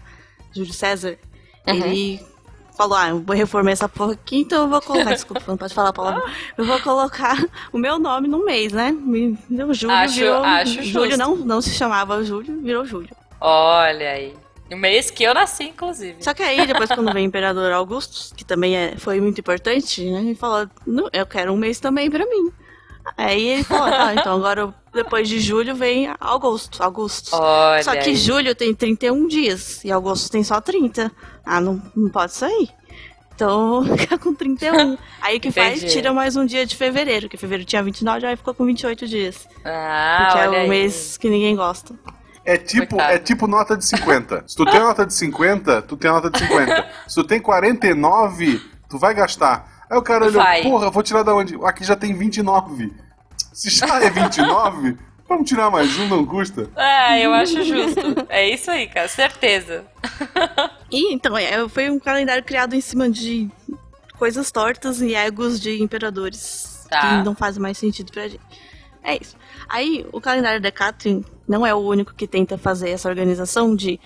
[0.54, 1.18] Júlio César,
[1.66, 1.74] uhum.
[1.74, 2.22] ele
[2.78, 5.74] falou, ah, eu vou reformar essa porra aqui, então eu vou colocar, desculpa, não pode
[5.74, 8.92] falar a palavra, eu vou colocar o meu nome no mês, né?
[9.50, 13.17] Meu Júlio acho, virou, acho Júlio não, não se chamava Júlio, virou Júlio.
[13.40, 14.36] Olha aí.
[14.70, 16.22] No mês que eu nasci, inclusive.
[16.22, 20.04] Só que aí, depois, quando veio o Imperador Augustus, que também é, foi muito importante,
[20.04, 20.20] né?
[20.20, 20.68] Ele falou:
[21.14, 22.52] eu quero um mês também pra mim.
[23.16, 26.84] Aí ele falou: ah, então agora depois de julho vem agosto.
[26.84, 27.30] Augusto.
[27.34, 28.16] Olha só que aí.
[28.16, 31.12] julho tem 31 dias e agosto tem só 30.
[31.46, 32.70] Ah, não, não pode sair.
[33.34, 34.98] Então, fica com 31.
[35.22, 35.82] Aí o que faz?
[35.94, 39.48] Tira mais um dia de fevereiro, que fevereiro tinha 29, aí ficou com 28 dias.
[39.64, 40.68] Ah, Porque é o aí.
[40.68, 41.94] mês que ninguém gosta.
[42.48, 44.46] É tipo, é tipo nota de 50.
[44.48, 46.88] Se tu tem nota de 50, tu tem nota de 50.
[47.06, 49.86] Se tu tem 49, tu vai gastar.
[49.90, 50.64] Aí o cara olhou, vai.
[50.64, 51.56] porra, vou tirar da onde?
[51.66, 52.94] Aqui já tem 29.
[53.52, 56.70] Se já é 29, vamos tirar mais um, não custa.
[56.78, 58.26] É, eu acho justo.
[58.30, 59.84] É isso aí, cara, certeza.
[60.90, 63.50] E então, é, foi um calendário criado em cima de
[64.18, 67.02] coisas tortas e egos de imperadores Tá.
[67.20, 68.40] que não fazem mais sentido pra gente.
[69.08, 69.38] É isso.
[69.70, 73.98] Aí, o calendário da Catherine não é o único que tenta fazer essa organização de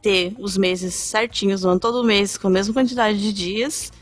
[0.00, 3.92] ter os meses certinhos, o ano todo mês, com a mesma quantidade de dias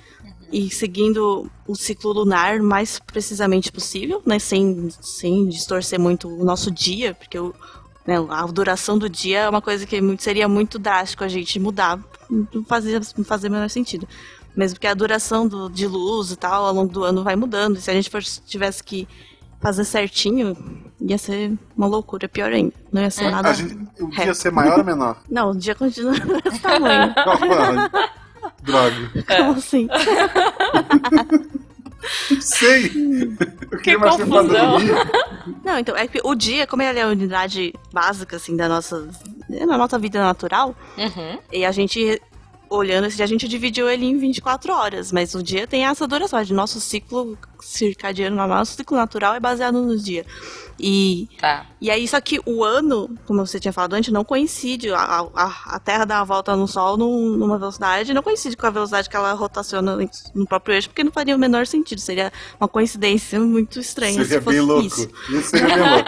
[0.52, 6.70] e seguindo o ciclo lunar mais precisamente possível, né, sem, sem distorcer muito o nosso
[6.70, 7.52] dia, porque o,
[8.06, 11.98] né, a duração do dia é uma coisa que seria muito drástico a gente mudar,
[12.30, 14.06] não fazia, não menor sentido.
[14.56, 17.76] Mesmo que a duração do, de luz e tal ao longo do ano vai mudando.
[17.76, 19.08] E se a gente fosse- tivesse que
[19.64, 20.54] fazer certinho,
[21.00, 22.72] ia ser uma loucura, pior ainda.
[22.92, 23.48] Não ia ser nada.
[23.48, 24.34] A gente, o dia reto.
[24.34, 25.16] ser maior ou menor?
[25.30, 27.14] Não, o dia continua desse tamanho.
[28.62, 29.24] Droga.
[29.26, 29.88] Como assim?
[32.40, 32.86] Sei.
[33.70, 34.70] Eu queria mais tempo pra confusão.
[34.72, 34.92] dormir.
[35.64, 39.08] Não, então, é que o dia, como ele é a unidade básica, assim, da nossa,
[39.48, 41.38] da nossa vida natural, Uhum.
[41.50, 42.20] e a gente,
[42.68, 46.06] olhando esse dia, a gente dividiu ele em 24 horas, mas o dia tem essa
[46.06, 50.24] duração, o nosso ciclo circadiano, o nosso ciclo natural é baseado no dia.
[50.78, 51.66] E, Tá.
[51.80, 55.74] e aí, só que o ano, como você tinha falado antes, não coincide, a, a,
[55.76, 59.08] a Terra dá a volta no Sol num- numa velocidade, não coincide com a velocidade
[59.08, 59.96] que ela rotaciona
[60.34, 64.38] no próprio eixo, porque não faria o menor sentido, seria uma coincidência muito estranha Seria
[64.38, 64.84] se fosse bem louco.
[64.86, 65.08] isso.
[65.30, 66.04] Isso seria bem louco.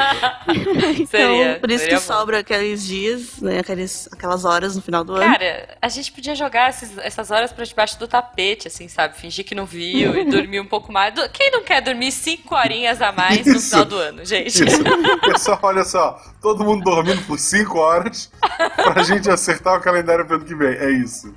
[0.99, 2.13] Então, Seria, por isso seria que bom.
[2.15, 5.25] sobra aqueles dias, né, aqueles, aquelas horas no final do ano.
[5.25, 9.17] Cara, a gente podia jogar esses- essas horas pra debaixo do tapete, assim, sabe?
[9.17, 11.15] Fingir que não viu e dormir um pouco mais.
[11.15, 13.71] Do- Quem não quer dormir cinco horinhas a mais no Isso.
[13.71, 14.49] final do ano, gente?
[14.49, 14.83] Isso.
[15.21, 16.21] Pessoal, olha só.
[16.43, 18.33] Todo mundo dormindo por 5 horas
[18.75, 20.75] pra gente acertar o calendário pro ano que vem.
[20.75, 21.33] É isso.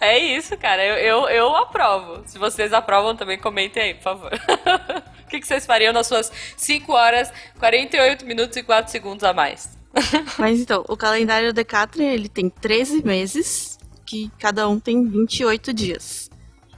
[0.00, 0.82] É isso, cara.
[0.82, 2.22] Eu, eu, eu aprovo.
[2.24, 4.30] Se vocês aprovam, também comentem aí, por favor.
[5.24, 9.32] O que, que vocês fariam nas suas 5 horas, 48 minutos e 4 segundos a
[9.32, 9.76] mais?
[10.38, 13.76] Mas então, o calendário Decathlon, ele tem 13 meses,
[14.06, 16.23] que cada um tem 28 dias.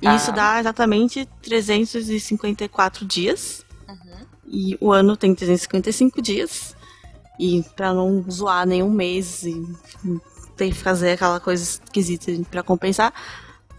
[0.07, 0.17] E Tá.
[0.17, 3.65] isso dá exatamente 354 dias.
[3.89, 4.27] Uhum.
[4.47, 6.77] E o ano tem 355 dias.
[7.41, 9.63] E pra não zoar nenhum mês e
[10.57, 13.13] ter que fazer aquela coisa esquisita pra compensar,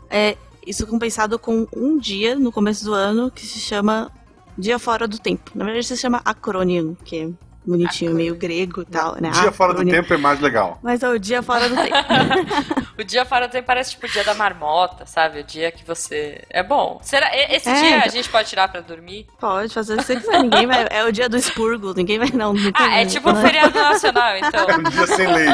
[0.10, 4.12] é isso compensado com um dia no começo do ano que se chama
[4.58, 5.52] Dia Fora do Tempo.
[5.56, 7.30] Na verdade, se chama acrônimo, que é
[7.68, 9.30] bonitinho, meio grego e tal, né?
[9.32, 10.80] Dia fora do tempo é mais legal.
[10.82, 12.88] Mas é o dia fora do tempo.
[13.00, 15.42] O dia fora do tempo parece tipo o dia da marmota, sabe?
[15.42, 16.44] O dia que você.
[16.50, 17.00] É bom.
[17.04, 18.12] Será esse É, dia a então.
[18.12, 19.28] gente pode tirar pra dormir?
[19.40, 20.88] Pode fazer o que você quiser, ninguém vai.
[20.90, 22.54] É o dia do expurgo, ninguém vai não.
[22.54, 24.68] não Ah, é tipo um não feriado nacional, então.
[24.68, 25.46] É um dia sem lei.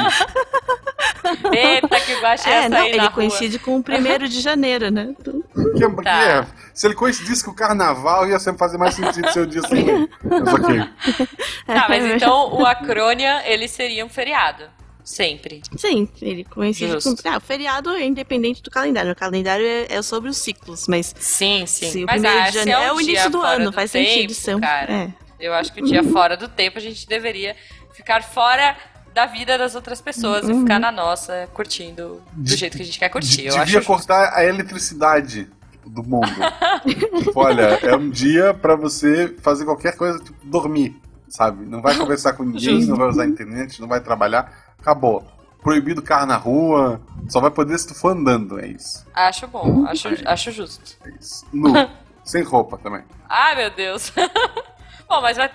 [1.51, 3.11] Eita, que baixo ia É, não, sair ele na rua.
[3.11, 5.13] coincide com o primeiro de janeiro, né?
[5.19, 6.23] Então, Que, que Tá.
[6.23, 9.61] é, se ele coincidisse com o carnaval, ia sempre fazer mais sentido ser o dia
[9.69, 10.09] lei.
[10.23, 11.27] Mas ok.
[11.65, 14.65] Tá, mas então o Acrônia, ele seria um feriado.
[15.03, 15.61] Sempre.
[15.75, 17.21] Sim, ele coincide Justo.
[17.21, 17.29] com.
[17.29, 19.11] Ah, o feriado é independente do calendário.
[19.11, 22.05] O calendário é, é sobre os ciclos, mas Sim, sim.
[22.05, 24.09] mas primeiro ah, de janeiro é, é, um o início do ano, do faz tempo,
[24.09, 24.61] sentido ser um.
[24.61, 25.13] Cara, É.
[25.39, 27.53] Eu acho que o dia fora do tempo a gente deveria
[27.93, 28.77] ficar fora
[29.13, 32.97] da vida das outras pessoas e ficar na nossa, curtindo do jeito que a gente
[32.99, 33.43] quer curtir.
[33.43, 36.27] De- Eu devia acho cortar a eletricidade tipo, do mundo.
[36.85, 40.99] tipo, olha, é um dia pra você fazer qualquer coisa, tipo, dormir,
[41.29, 41.65] sabe?
[41.65, 42.89] Não vai conversar com ninguém, Justo.
[42.89, 44.51] não vai usar a internet, não vai trabalhar.
[44.79, 45.23] Acabou.
[45.61, 46.99] Proibido carro na rua,
[47.29, 49.05] só vai poder se tu for andando, é isso.
[49.13, 50.97] Acho bom, acho, acho justo.
[51.05, 51.45] É isso.
[51.53, 51.71] Nu.
[52.25, 53.03] Sem roupa também.
[53.29, 54.11] Ai, meu Deus.
[55.09, 55.51] Bom, mas vai.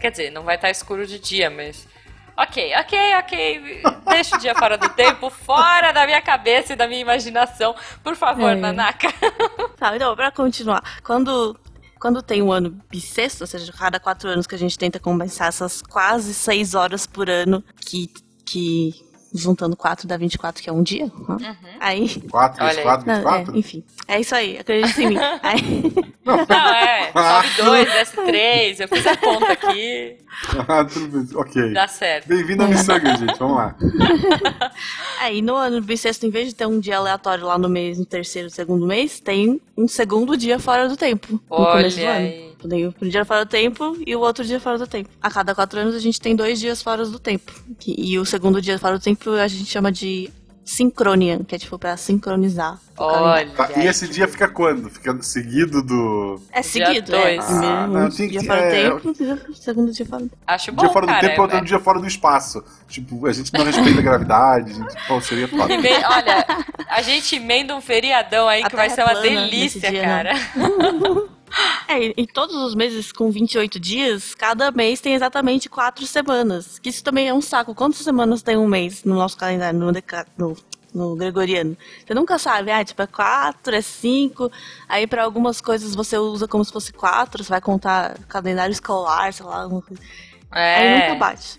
[0.00, 1.86] Quer dizer, não vai estar escuro de dia, mas.
[2.40, 3.82] Ok, ok, ok.
[4.10, 7.74] Deixa o dia fora do tempo, fora da minha cabeça e da minha imaginação.
[8.04, 8.54] Por favor, É.
[8.54, 9.08] Nanaka.
[9.76, 10.82] Tá, então, pra continuar.
[11.02, 11.58] Quando,
[12.00, 15.48] quando tem um ano bissexto, ou seja, cada quatro anos que a gente tenta compensar
[15.48, 18.08] essas quase seis horas por ano, que,
[18.44, 18.94] que
[19.34, 21.10] juntando quatro dá 24, que é um dia.
[21.40, 21.56] né?
[21.80, 22.08] Aí.
[22.30, 22.76] 4, Olha aí.
[22.76, 23.56] 24, Não, é, 24?
[23.58, 23.84] enfim.
[24.06, 25.16] É isso aí, acredita em mim.
[25.42, 25.92] Aí,
[26.24, 27.12] Não, é.
[27.12, 28.80] Sobe dois, desce três.
[28.80, 30.16] Eu fiz a conta aqui.
[30.68, 31.36] Ah, tudo bem.
[31.36, 31.72] Ok.
[31.72, 32.28] Dá certo.
[32.28, 33.36] Bem-vindo ao Missangue, gente.
[33.40, 33.74] Vamos lá.
[35.20, 38.06] aí no ano bissexto, em vez de ter um dia aleatório lá no mês, no
[38.06, 41.32] terceiro, segundo mês, tem um segundo dia fora do tempo.
[41.32, 42.47] No Olha começo do aí.
[42.66, 42.92] Ano.
[42.92, 45.08] Tem um dia fora do tempo e o outro dia fora do tempo.
[45.22, 47.52] A cada quatro anos a gente tem dois dias fora do tempo.
[47.86, 50.30] E o segundo dia fora do tempo a gente chama de
[50.64, 52.78] sincronia, que é tipo pra sincronizar.
[52.98, 53.48] Olha.
[53.52, 54.90] Tá, e esse dia fica quando?
[54.90, 56.42] Fica seguido do.
[56.52, 57.36] É seguido, é.
[57.36, 57.44] dois.
[57.46, 60.28] Primeiro Ah, não, tem dia que- fora do é, tempo, dia- segundo dia fora do
[60.28, 60.42] tempo.
[60.46, 61.26] Acho Um bom, dia fora do cara.
[61.28, 62.62] tempo, outro é- dia fora do espaço.
[62.86, 64.74] Tipo, a gente não respeita a gravidade.
[64.74, 65.72] Gente, pô, seria foda.
[65.72, 66.46] Olha,
[66.90, 70.02] a gente emenda um feriadão aí A que vai ser uma é plana delícia, dia,
[70.02, 70.32] cara.
[71.86, 76.78] É, e- e todos os meses com 28 dias, cada mês tem exatamente quatro semanas.
[76.78, 77.74] Que isso também é um saco.
[77.74, 80.56] Quantas semanas tem um mês no nosso calendário, no, deca, no
[80.94, 81.76] no gregoriano.
[82.04, 84.50] Você nunca sabe, ah, tipo, é 4, é 5.
[84.88, 89.32] Aí para algumas coisas você usa como se fosse 4, você vai contar calendário escolar,
[89.32, 89.68] sei lá.
[90.52, 90.76] É.
[90.76, 91.58] Aí nunca bate.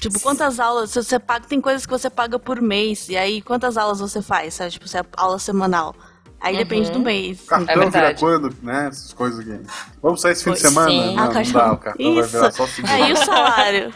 [0.00, 1.46] Tipo, quantas aulas você paga?
[1.46, 3.08] Tem coisas que você paga por mês.
[3.08, 4.54] E aí, quantas aulas você faz?
[4.54, 4.70] Sabe?
[4.70, 5.94] Tipo, você é aula semanal.
[6.40, 6.58] Aí Uhum.
[6.58, 7.42] depende do mês.
[7.46, 8.88] Cartão É vira quando, né?
[8.90, 9.60] Essas coisas aqui.
[10.02, 10.90] Vamos sair esse fim de Pois semana?
[10.90, 11.14] sim.
[11.14, 11.52] Não, Ah, não cartão.
[11.52, 12.32] dá, o cartão vai Isso.
[12.32, 12.94] virar só segunda.
[12.94, 13.94] Aí o salário.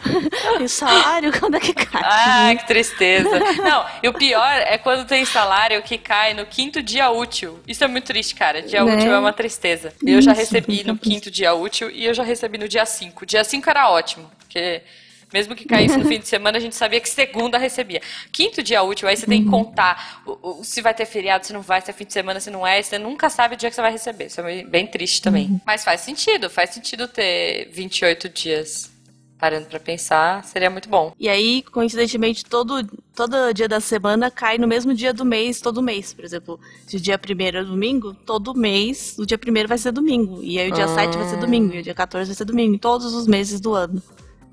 [0.59, 2.01] e o salário, quando é que cai?
[2.05, 3.39] Ai, que tristeza.
[3.63, 7.59] Não, e o pior é quando tem salário que cai no quinto dia útil.
[7.67, 8.61] Isso é muito triste, cara.
[8.61, 8.95] Dia Né?
[8.95, 9.91] útil é uma tristeza.
[10.05, 13.25] Eu já Isso, recebi no quinto dia útil e eu já recebi no dia 5.
[13.25, 14.83] Dia 5 era ótimo, porque
[15.35, 18.01] mesmo que caísse no fim de semana, a gente sabia que segunda recebia.
[18.31, 21.51] Quinto dia útil, aí você tem que contar o- o- se vai ter feriado, se
[21.51, 22.81] não vai, se é fim de semana, se não é.
[22.81, 24.27] Você nunca sabe o dia que você vai receber.
[24.27, 25.59] Isso é bem- triste também.
[25.65, 28.93] Mas faz sentido, faz sentido ter 28 dias.
[29.37, 31.11] Parando pra pensar, seria muito bom.
[31.19, 35.81] E aí, coincidentemente, todo, todo dia da semana cai no mesmo dia do mês, todo
[35.83, 36.13] mês.
[36.13, 39.91] Por exemplo, se o dia 1 é domingo, todo mês, o dia 1 vai ser
[39.91, 40.41] domingo.
[40.41, 42.77] E aí o dia 7 vai ser domingo, e o dia 14 vai ser domingo,
[42.79, 44.01] todos os meses do ano.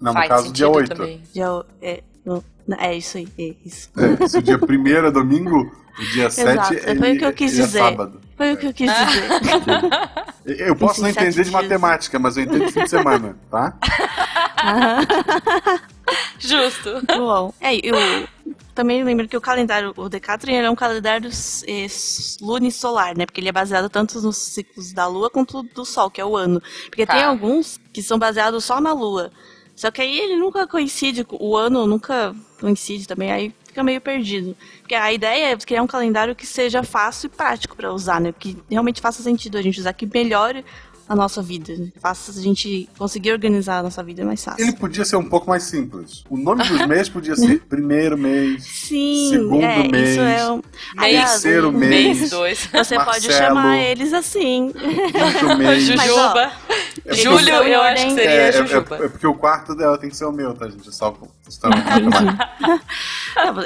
[0.02, 0.94] Não, no Faz caso, sentido dia 8.
[0.94, 1.22] também.
[1.32, 1.46] Dia,
[1.80, 2.44] é, no-
[2.78, 3.90] é isso aí, é isso.
[3.96, 7.24] É, se o dia 1 é domingo, o dia 7 Exato, ele, foi o que
[7.24, 7.78] eu quis ele dizer.
[7.78, 8.20] é sábado.
[8.36, 9.28] Foi o que eu quis dizer.
[10.44, 11.50] Eu posso não Tem entender de dias.
[11.50, 13.78] matemática, mas eu entendo de fim de semana, tá?
[16.38, 17.02] Justo.
[17.06, 17.94] Bom, é, eu
[18.74, 21.30] também lembro que o calendário, o Decathlon, ele é um calendário
[21.68, 21.86] é,
[22.40, 23.24] lunisolar, né?
[23.24, 26.36] Porque ele é baseado tanto nos ciclos da Lua quanto do Sol, que é o
[26.36, 26.60] ano.
[26.86, 27.26] Porque tem Tá.
[27.26, 29.30] alguns que são baseados só na Lua.
[29.74, 34.56] Só que aí ele nunca coincide, o ano nunca coincide também, aí fica meio perdido.
[34.80, 38.32] Porque a ideia é criar um calendário que seja fácil e prático para usar, né?
[38.38, 40.64] Que realmente faça sentido a gente usar, que melhore
[41.12, 41.88] a nossa vida, né?
[42.00, 44.62] faça a gente conseguir organizar a nossa vida mais fácil.
[44.64, 46.24] Ele podia ser um pouco mais simples.
[46.30, 50.62] O nome dos meses podia ser primeiro mês, Sim, Segundo é, mês, isso é um...
[50.96, 52.18] Mês, terceiro um- mês.
[52.18, 52.58] Mês 2.
[52.72, 53.32] Você pode Marcelo.
[53.32, 54.72] chamar eles assim.
[54.74, 55.12] mês.
[55.58, 56.52] Mas, Jujuba.
[57.10, 58.96] Julho, são em eu acho que seria É, é- Jujuba.
[58.96, 60.88] é- é porque o quarto dela tem que ser o meu, tá, gente?
[60.88, 61.12] É só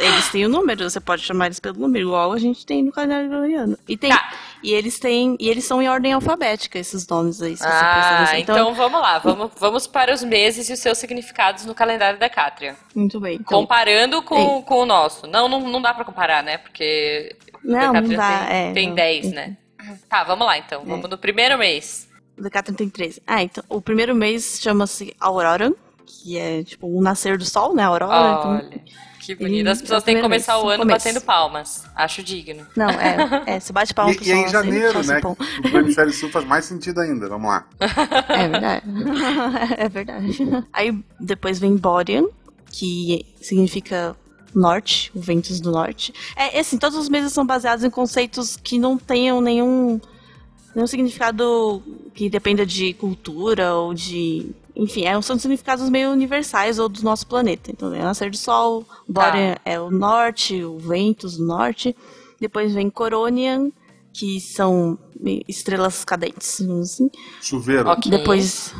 [0.01, 2.93] eles têm o número, você pode chamar eles pelo número, igual a gente tem no
[2.93, 3.79] calendário gregoriano.
[3.89, 4.33] E tem Tá.
[4.68, 7.87] E eles têm e eles são em ordem alfabética esses nomes aí, se você prestar
[7.87, 8.38] Ah, atenção.
[8.40, 9.18] então vamos lá.
[9.20, 12.74] Vamos, vamos para os meses e os seus significados no calendário da Cátria.
[12.94, 13.35] muito bem.
[13.37, 15.26] Então, Comparando com, com o nosso.
[15.26, 16.59] Não, não, não dá pra comparar, né?
[16.59, 18.94] Porque Não, o não dá, tem, é, tem não.
[18.96, 19.57] 10, né?
[20.09, 20.83] Tá, vamos lá então.
[20.85, 22.09] Vamos no primeiro mês.
[22.37, 23.22] o Decathlon tem 13.
[23.26, 25.72] Ah, então o primeiro mês chama-se Aurora,
[26.05, 27.85] que é tipo o nascer do sol, né?
[27.85, 28.14] Aurora.
[28.38, 28.83] então- Olha,
[29.27, 29.69] que bonito.
[29.69, 31.05] As pessoas têm que começar mês, o no ano começo.
[31.05, 31.85] batendo palmas.
[31.95, 32.67] Acho digno.
[32.77, 35.19] Não, é, é, você bate palma pro E, e é em janeiro, faz né?
[35.19, 35.35] o pão.
[35.35, 37.29] que O hemisfério sul faz mais sentido ainda.
[37.29, 37.67] Vamos lá.
[38.29, 38.85] É verdade.
[39.79, 40.39] é verdade.
[40.73, 42.27] Aí depois vem Borean,
[42.71, 44.17] que significa
[44.55, 46.12] norte, o ventos do norte.
[46.35, 50.01] É, assim, todos os meses são baseados em conceitos que não tenham nenhum,
[50.75, 51.83] nenhum significado
[52.15, 54.51] que dependa de cultura ou de.
[54.77, 57.71] Enfim, é, são significados meio universais ou do nosso planeta.
[57.71, 61.97] Então, é o nascer do sol, Borean é o norte, o ventos do norte.
[62.39, 63.71] Depois vem Coronian,
[64.12, 64.99] que são
[65.49, 67.11] estrelas cadentes, assim.
[67.41, 67.89] Chuveiro.
[67.89, 68.11] Ok.
[68.11, 68.75] Depois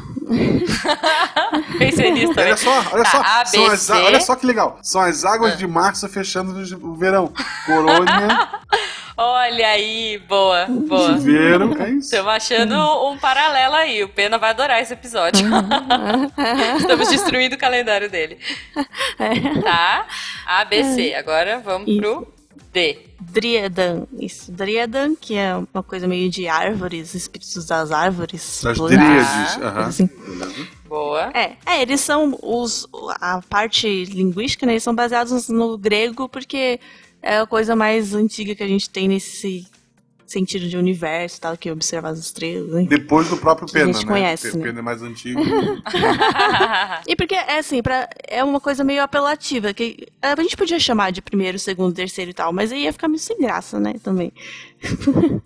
[1.79, 2.53] Pensei nisso também.
[2.53, 3.21] Olha só, olha Tá, só.
[3.23, 4.79] A, são B, as, olha só que legal.
[4.83, 5.57] São as águas Ah.
[5.57, 7.33] de março fechando o verão.
[7.65, 8.49] Corônia,
[9.19, 11.15] Olha aí, boa, boa.
[11.15, 12.01] chuveiro, é isso.
[12.15, 12.75] Estamos achando
[13.11, 14.05] um paralelo aí.
[14.05, 15.41] O Pena vai adorar esse episódio.
[16.79, 18.39] Estamos destruindo o calendário dele.
[19.65, 20.05] Tá?
[20.47, 21.15] A, B, C.
[21.15, 21.99] Agora vamos Isso.
[21.99, 22.29] pro
[22.77, 22.99] D.
[23.19, 28.61] Dríadan, isso, Dríadan, que é uma coisa meio de árvores, espíritos das árvores.
[28.63, 29.55] Das dríades.
[29.55, 29.87] coisa aham.
[29.87, 30.11] assim.
[30.87, 31.31] Boa.
[31.33, 32.87] É, é, eles são os
[33.19, 36.79] a parte linguística, né, eles são baseados no grego porque
[37.23, 39.67] é a coisa mais antiga que a gente tem nesse
[40.27, 42.75] sentido de universo, e tal, que observa as estrelas.
[42.75, 42.87] Hein?
[42.87, 44.13] Depois do próprio Que a Pena, gente né?
[44.13, 44.67] conhece, Porque o né?
[44.67, 45.41] Pena é mais antigo.
[47.07, 51.13] E porque, é assim, pra, é uma coisa meio apelativa, que a gente podia chamar
[51.13, 54.33] de primeiro, segundo, terceiro e tal, mas aí ia ficar meio sem graça, né, também.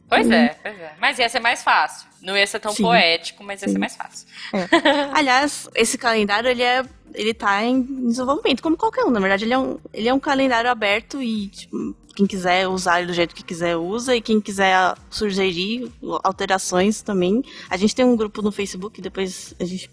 [0.09, 0.93] Pois é, pois é.
[1.01, 2.09] Mas ia ser mais fácil.
[2.23, 2.83] Não ia ser tão Sim.
[2.83, 3.81] poético, mas ia ser Sim.
[3.81, 4.27] mais fácil.
[4.53, 4.69] É.
[5.13, 9.11] Aliás, esse calendário, ele é ele tá em desenvolvimento, como qualquer um.
[9.11, 12.99] Na verdade, ele é um, ele é um calendário aberto e tipo, quem quiser usar
[12.99, 15.91] ele do jeito que quiser usa e quem quiser sugerir
[16.23, 17.43] alterações também.
[17.71, 19.89] A gente tem um grupo no Facebook, depois a gente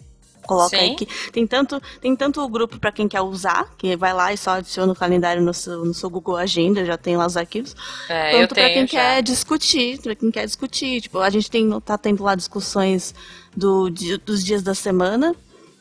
[0.46, 0.84] coloca Sim.
[0.92, 4.34] aí que tem tanto tem tanto o grupo para quem quer usar, que vai lá
[4.34, 7.38] e só adiciona o calendário no seu, no seu Google Agenda, já tem lá os
[7.38, 7.74] arquivos.
[8.10, 8.88] É, Tanto para quem já.
[8.88, 11.02] quer discutir, para quem quer discutir.
[11.02, 13.16] Tipo, a gente tem, tá tendo lá discussões
[13.56, 15.34] do, di- dos dias da semana,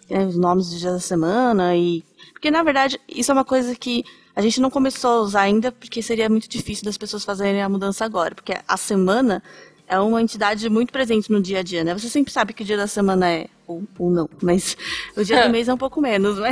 [0.08, 3.74] né, os nomes dos dias da semana e porque na verdade isso é uma coisa
[3.74, 4.04] que
[4.36, 7.68] A gente não começou a usar ainda porque seria muito difícil das pessoas fazerem a
[7.70, 9.42] mudança agora, porque a semana
[9.88, 11.94] é uma entidade muito presente no dia a dia, né?
[11.94, 14.76] Você sempre sabe que dia da semana é, ou, ou não, mas
[15.16, 16.50] o dia do mês é um pouco menos, né?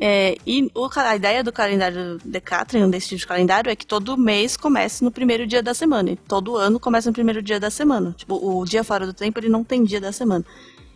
[0.00, 4.18] É, e o, a ideia do calendário Decatrian, desse tipo de calendário, é que todo
[4.18, 6.10] mês comece no primeiro dia da semana.
[6.10, 8.12] E todo ano começa no primeiro dia da semana.
[8.16, 10.44] Tipo, o dia fora do tempo, ele não tem dia da semana.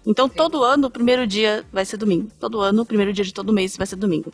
[0.04, 0.34] Então, Sim.
[0.34, 2.28] todo ano, o primeiro dia vai ser domingo.
[2.40, 4.32] Todo ano, o primeiro dia de todo mês vai ser domingo.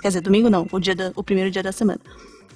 [0.00, 2.00] Quer dizer, domingo não, o, dia da, o primeiro dia da semana.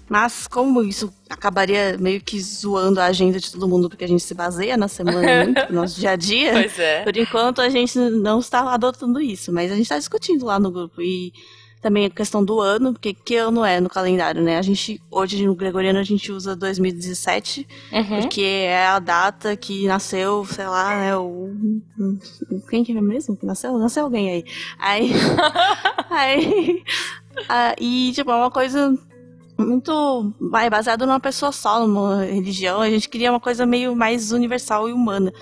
[0.09, 4.23] Mas como isso acabaria meio que zoando a agenda de todo mundo, porque a gente
[4.23, 7.03] se baseia na semana muito, no nosso dia a dia, é.
[7.03, 9.53] por enquanto a gente não está adotando isso.
[9.53, 11.01] Mas a gente está discutindo lá no grupo.
[11.01, 11.33] E
[11.81, 14.57] também a questão do ano, porque que ano é no calendário, né?
[14.57, 18.21] A gente, hoje no Gregoriano, a gente usa 2017, uhum.
[18.23, 21.17] porque é a data que nasceu, sei lá, né?
[21.17, 21.53] O,
[22.71, 23.39] quem que é mesmo?
[23.43, 23.77] Nasceu?
[23.79, 24.45] Nasceu alguém aí.
[24.79, 25.13] Aí.
[26.09, 26.83] aí
[27.49, 28.97] ah, e, tipo, é uma coisa
[29.59, 32.81] muito vai, baseado numa pessoa só, numa religião.
[32.81, 35.33] A gente queria uma coisa meio mais universal e humana.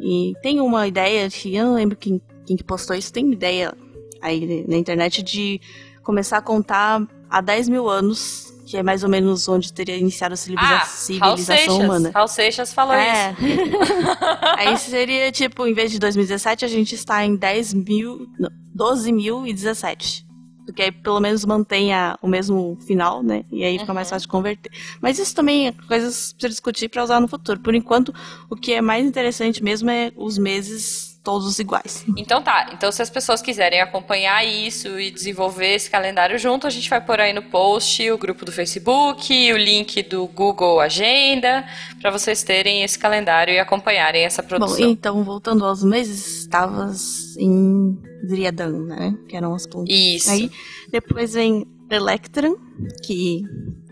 [0.00, 3.74] E tem uma ideia, eu não lembro quem, quem que postou isso, tem uma ideia
[4.22, 5.60] aí na internet de
[6.02, 10.34] começar a contar há 10 mil anos, que é mais ou menos onde teria iniciado
[10.34, 12.10] a civiliza ah, civilização humana.
[12.14, 13.32] Raul Seixas falou é.
[13.32, 13.42] isso.
[14.56, 20.27] aí seria, tipo, em vez de 2017, a gente está em 10 mil, não, 12.017
[20.68, 23.42] porque aí pelo menos mantenha o mesmo final, né?
[23.50, 23.94] E aí fica uhum.
[23.94, 24.70] mais fácil de converter.
[25.00, 27.58] Mas isso também é coisas para discutir para usar no futuro.
[27.60, 28.14] Por enquanto,
[28.50, 32.04] o que é mais interessante mesmo é os meses todos iguais.
[32.16, 32.70] Então tá.
[32.72, 37.00] Então se as pessoas quiserem acompanhar isso e desenvolver esse calendário junto, a gente vai
[37.00, 41.64] pôr aí no post o grupo do Facebook, o link do Google Agenda,
[42.00, 44.78] para vocês terem esse calendário e acompanharem essa produção.
[44.78, 49.16] Bom, então voltando aos meses, estavas em Driadan, né?
[49.28, 49.94] Que eram as plantas.
[49.94, 50.30] Isso.
[50.30, 50.50] Aí
[50.90, 52.54] depois vem Electran,
[53.02, 53.42] que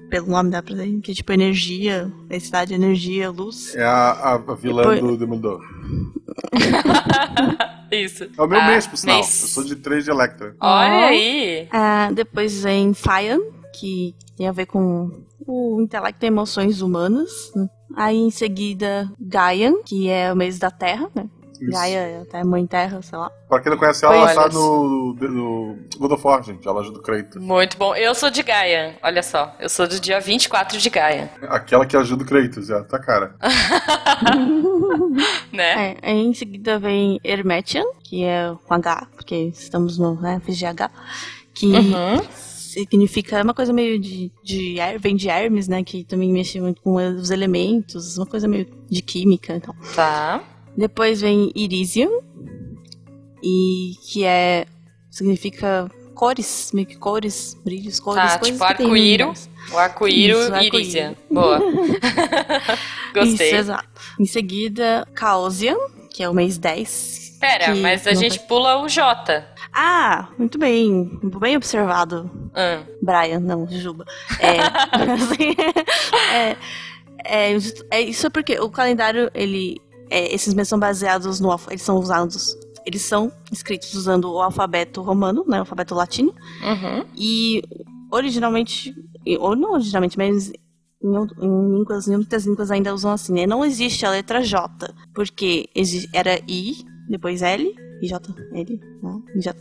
[0.09, 3.75] pelo nome dá pra dizer, que é tipo energia, eletricidade, energia, luz.
[3.75, 5.01] É a, a, vilã Depois...
[5.01, 5.61] do Demolidor.
[7.91, 8.25] Isso.
[8.25, 9.17] É o meu ah, mês, por sinal.
[9.17, 9.43] Mês.
[9.43, 10.57] Eu sou de 3 de Electra.
[10.61, 11.69] Olha aí!
[11.71, 13.41] Ah, depois vem Fian,
[13.73, 15.11] que tem a ver com
[15.47, 17.53] o intelecto e emoções humanas.
[17.55, 17.69] Né?
[17.97, 21.29] Aí em seguida Gaian, que é o mês da Terra, né?
[21.61, 21.71] Isso.
[21.71, 23.31] Gaia, até Mãe Terra, sei lá.
[23.49, 26.67] Pra quem não conhece ela, ela tá no, no God of War, gente.
[26.67, 27.41] Ela ajuda o Kratos.
[27.41, 27.95] Muito bom.
[27.95, 29.55] Eu sou de Gaia, olha só.
[29.59, 31.31] Eu sou do dia 24 de Gaia.
[31.43, 33.35] Aquela que ajuda o Kratos, já tá cara.
[35.53, 35.97] né?
[36.03, 40.91] É, em seguida vem Hermetian, que é com H, porque estamos no né, FGH.
[41.55, 42.21] Que uhum
[42.81, 46.83] significa é uma coisa meio de, de vem de Hermes, né, que também mexe muito
[46.83, 49.75] com os elementos, uma coisa meio de química, então.
[49.95, 50.43] Tá.
[50.77, 52.21] Depois vem Irisium,
[53.43, 54.67] e que é
[55.11, 59.33] significa cores, meio que cores, brilhos, cores, coisas tipo arco-íro.
[59.73, 61.17] O arco-íro Irisia.
[61.31, 61.61] Boa.
[63.15, 63.47] Gostei.
[63.49, 63.89] Isso, exato.
[64.19, 65.77] Em seguida, Caosian,
[66.11, 67.37] que é o mês 10.
[67.39, 68.47] Pera, mas a gente vai...
[68.47, 69.45] pula o J.
[69.73, 71.19] Ah, muito bem.
[71.39, 72.31] Bem observado.
[72.55, 72.83] Ah.
[73.03, 74.07] Brian, não, Juba.
[74.41, 74.59] É,
[75.13, 75.55] assim,
[76.33, 76.57] é,
[77.25, 77.59] é,
[77.91, 81.99] é, isso é porque o calendário, ele é, esses meses são baseados no eles são
[81.99, 86.33] usados eles são escritos usando o alfabeto romano, né, o alfabeto latino.
[86.63, 87.05] Uhum.
[87.17, 87.61] E
[88.13, 88.95] originalmente,
[89.41, 90.53] ou não originalmente, mas
[91.03, 93.45] em, em, línguas, em muitas línguas ainda usam assim, né?
[93.45, 95.69] Não existe a letra J, porque
[96.13, 96.77] era I,
[97.09, 99.23] depois L, e J, L, né?
[99.37, 99.57] J.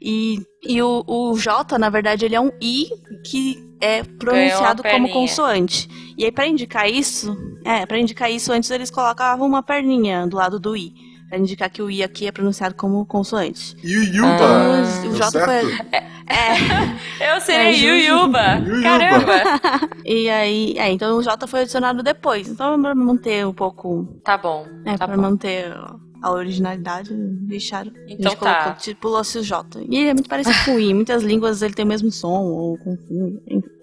[0.00, 2.88] E, e o, o J, na verdade, ele é um I
[3.24, 5.88] que é pronunciado como consoante.
[6.16, 10.36] E aí, para indicar isso, é, para indicar isso, antes eles colocavam uma perninha do
[10.36, 10.92] lado do I.
[11.28, 13.76] Pra indicar que o I aqui é pronunciado como consoante.
[13.82, 14.34] Yuyuba!
[14.34, 15.72] Então, o J foi.
[15.90, 17.24] É.
[17.24, 17.34] é.
[17.34, 18.60] Eu serei é, Yuyuba!
[18.82, 19.42] Caramba!
[20.04, 22.46] e aí, é, então o J foi adicionado depois.
[22.48, 24.06] Então, pra manter um pouco.
[24.22, 24.66] Tá bom.
[24.84, 25.22] É, tá pra bom.
[25.22, 25.74] manter
[26.24, 27.92] a originalidade, deixaram.
[28.08, 28.54] Então a tá.
[28.54, 29.80] colocou, tipo, o J.
[29.90, 30.94] E ele é muito parecido com o I.
[30.94, 32.96] Muitas línguas ele tem o mesmo som, ou com.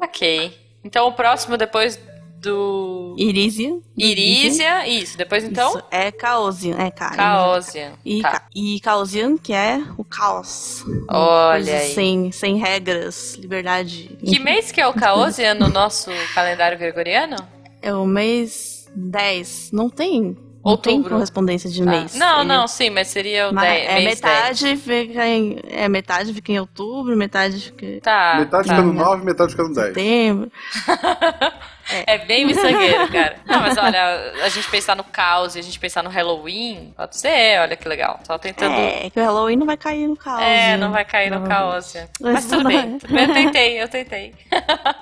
[0.02, 0.52] Ok.
[0.84, 2.00] Então o próximo depois
[2.40, 3.16] do.
[3.16, 3.80] Irísia.
[3.96, 5.16] Irísia, isso.
[5.20, 5.70] Depois então?
[5.70, 5.84] Isso.
[5.92, 7.16] É Caosian, é cara.
[7.16, 7.92] Caosian.
[8.04, 8.48] E, tá.
[8.56, 10.84] e Caosian, que é o caos.
[11.08, 11.94] Olha aí.
[11.94, 14.18] Sem, sem regras, liberdade.
[14.26, 17.36] Que mês que é o Caosian no nosso calendário gregoriano?
[17.84, 19.70] É o mês 10.
[19.72, 21.02] Não tem não Outubro.
[21.02, 22.16] tem correspondência de mês.
[22.16, 22.48] Ah, não, Ele...
[22.48, 23.90] não, sim, mas seria o 10.
[23.90, 24.82] É metade 10.
[24.82, 25.60] fica em.
[25.68, 28.00] É, metade fica em outubro, metade fica.
[28.02, 28.36] Tá.
[28.38, 28.76] Metade tá.
[28.76, 29.88] fica no 9, metade fica no 10.
[29.88, 30.52] Setembro.
[32.08, 33.38] É bem miçangueiro, cara.
[33.46, 37.18] Não, mas olha, a gente pensar no caos e a gente pensar no Halloween, pode
[37.18, 38.20] ser, olha que legal.
[38.26, 38.74] Só tentando.
[38.74, 40.42] É, que o Halloween não vai cair no caos.
[40.42, 40.78] É, né?
[40.78, 41.48] não vai cair no Não.
[41.48, 41.94] caos.
[42.20, 42.98] Mas, Mas tudo não bem.
[43.10, 43.24] é.
[43.24, 44.34] Eu tentei, eu tentei.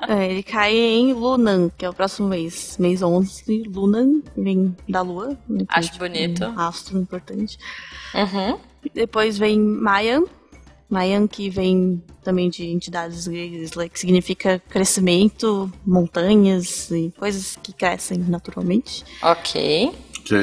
[0.07, 2.77] É, ele cai em Lunan, que é o próximo mês.
[2.77, 5.37] Mês 11, Lunan, vem da lua.
[5.49, 6.45] é, Acho bonito.
[6.45, 7.57] Um astro importante.
[8.13, 8.57] Uhum.
[8.93, 10.23] Depois vem Mayan.
[10.89, 18.17] Mayan, que vem também de entidades gregas, que significa crescimento, montanhas e coisas que crescem
[18.17, 19.05] naturalmente.
[19.21, 19.91] Ok.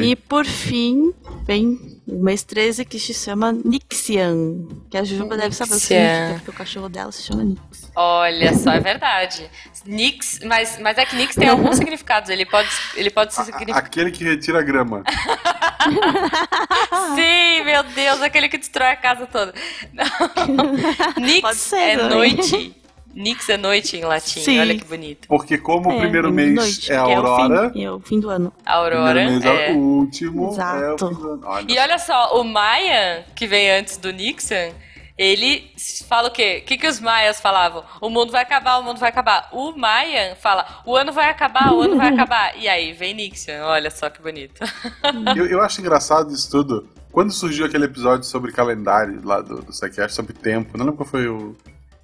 [0.03, 1.12] E por fim,
[1.45, 4.66] vem o mês 13, que se chama Nixian.
[4.91, 5.99] Que a Jujuba deve saber o que Nixian.
[5.99, 7.91] significa, porque o cachorro dela se chama Nix.
[7.95, 9.49] Olha só, é verdade.
[9.84, 12.28] Nix, mas, mas é que Nix tem alguns significados.
[12.30, 13.78] Ele pode, ele pode A- significar.
[13.78, 15.03] Aquele que retira a grama.
[17.14, 19.55] Sim, meu Deus, aquele que destrói a casa toda.
[21.20, 22.34] Nix ser é também.
[22.37, 22.76] noite.
[23.17, 24.41] Nix é noite em latim.
[24.41, 24.61] Sim.
[24.61, 25.27] Olha que bonito.
[25.27, 28.29] Porque como o primeiro de mês noite, é aurora, o fim, é o fim do
[28.29, 28.53] ano.
[28.64, 29.23] A Aurora.
[29.23, 29.71] É.
[29.71, 31.09] é o último, é o Exato.
[31.09, 31.43] fim do ano.
[31.45, 34.73] Olha E olha só, o Maia, que vem antes do Nixon,
[35.17, 35.73] ele
[36.07, 36.61] fala o quê?
[36.62, 37.83] O que, que os maias falavam?
[38.03, 39.49] O mundo vai acabar, o mundo vai acabar.
[39.51, 42.55] O Maia fala, o ano vai acabar, o ano vai acabar.
[42.59, 44.61] E aí vem Nixon, olha só que bonito.
[45.35, 46.89] Eu, eu acho engraçado isso tudo.
[47.11, 51.09] Quando surgiu aquele episódio sobre calendário lá do, do Psychiatrist, sobre tempo, não lembro qual
[51.09, 51.57] foi o.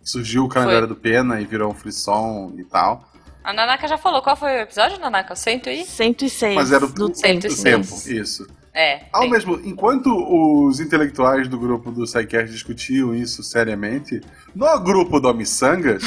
[0.02, 3.08] Surgiu o calendário do Pena e virou um frisson e tal.
[3.44, 5.34] A Nanaka já falou, qual foi o episódio, Nanaka?
[5.34, 5.84] Cento e?
[5.84, 7.46] 106 Mas era o, do tempo.
[7.46, 7.62] o 106.
[7.62, 8.46] tempo, isso.
[8.74, 9.02] É.
[9.12, 9.30] Ao tem.
[9.30, 14.20] mesmo, enquanto os intelectuais do grupo do Psycast discutiam isso seriamente,
[14.54, 16.02] no grupo do Missangas,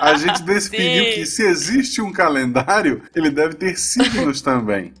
[0.00, 1.10] a gente definiu Sim.
[1.12, 4.94] que se existe um calendário, ele deve ter signos também.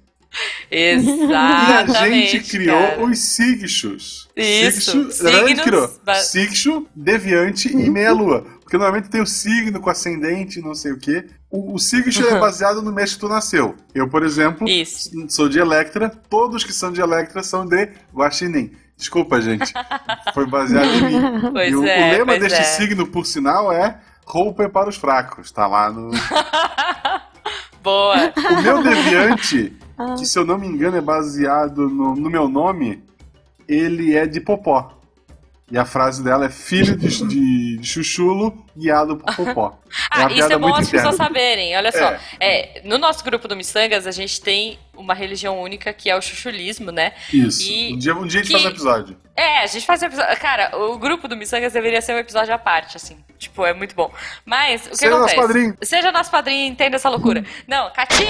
[0.70, 2.30] E a Exatamente.
[2.32, 3.04] gente criou cara.
[3.04, 4.28] os sigchos.
[4.36, 8.46] Isso, Sigcho, a gente criou ba- sigcho, deviante e meia-lua.
[8.62, 11.26] Porque normalmente tem o signo com ascendente, não sei o quê.
[11.50, 13.74] O, o sigcho é baseado no mês que tu nasceu.
[13.92, 15.10] Eu, por exemplo, Isso.
[15.28, 16.08] sou de Electra.
[16.08, 18.70] Todos que são de Electra são de Guaxinim.
[18.96, 19.72] Desculpa, gente.
[20.32, 21.20] Foi baseado em mim.
[21.52, 22.64] Pois e o, é, o lema pois deste é.
[22.64, 25.50] signo, por sinal, é roupa é para os fracos.
[25.50, 26.10] Tá lá no...
[27.82, 28.32] Boa.
[28.36, 29.72] O meu deviante,
[30.18, 33.02] que se eu não me engano é baseado no, no meu nome,
[33.68, 34.96] ele é de Popó.
[35.70, 39.78] E a frase dela é filho de, de, de chuchulo guiado por Popó.
[40.08, 41.76] Ah, uma isso é bom as pessoas saberem.
[41.76, 46.08] Olha só, é, no nosso grupo do Missangas, a gente tem uma religião única que
[46.10, 47.12] é o chuchulismo, né?
[47.32, 47.62] Isso.
[47.62, 49.16] E um, dia, um dia a gente que- faz um episódio.
[49.36, 50.36] É, a gente faz um episódio.
[50.38, 53.16] Cara, o grupo do Missangas deveria ser um episódio à parte, assim.
[53.38, 54.12] Tipo, é muito bom.
[54.44, 55.36] Mas, o que Seja acontece?
[55.36, 55.76] nosso padrinho.
[55.80, 57.42] Seja nosso padrinho, entenda essa loucura.
[57.66, 58.24] Não, Catim!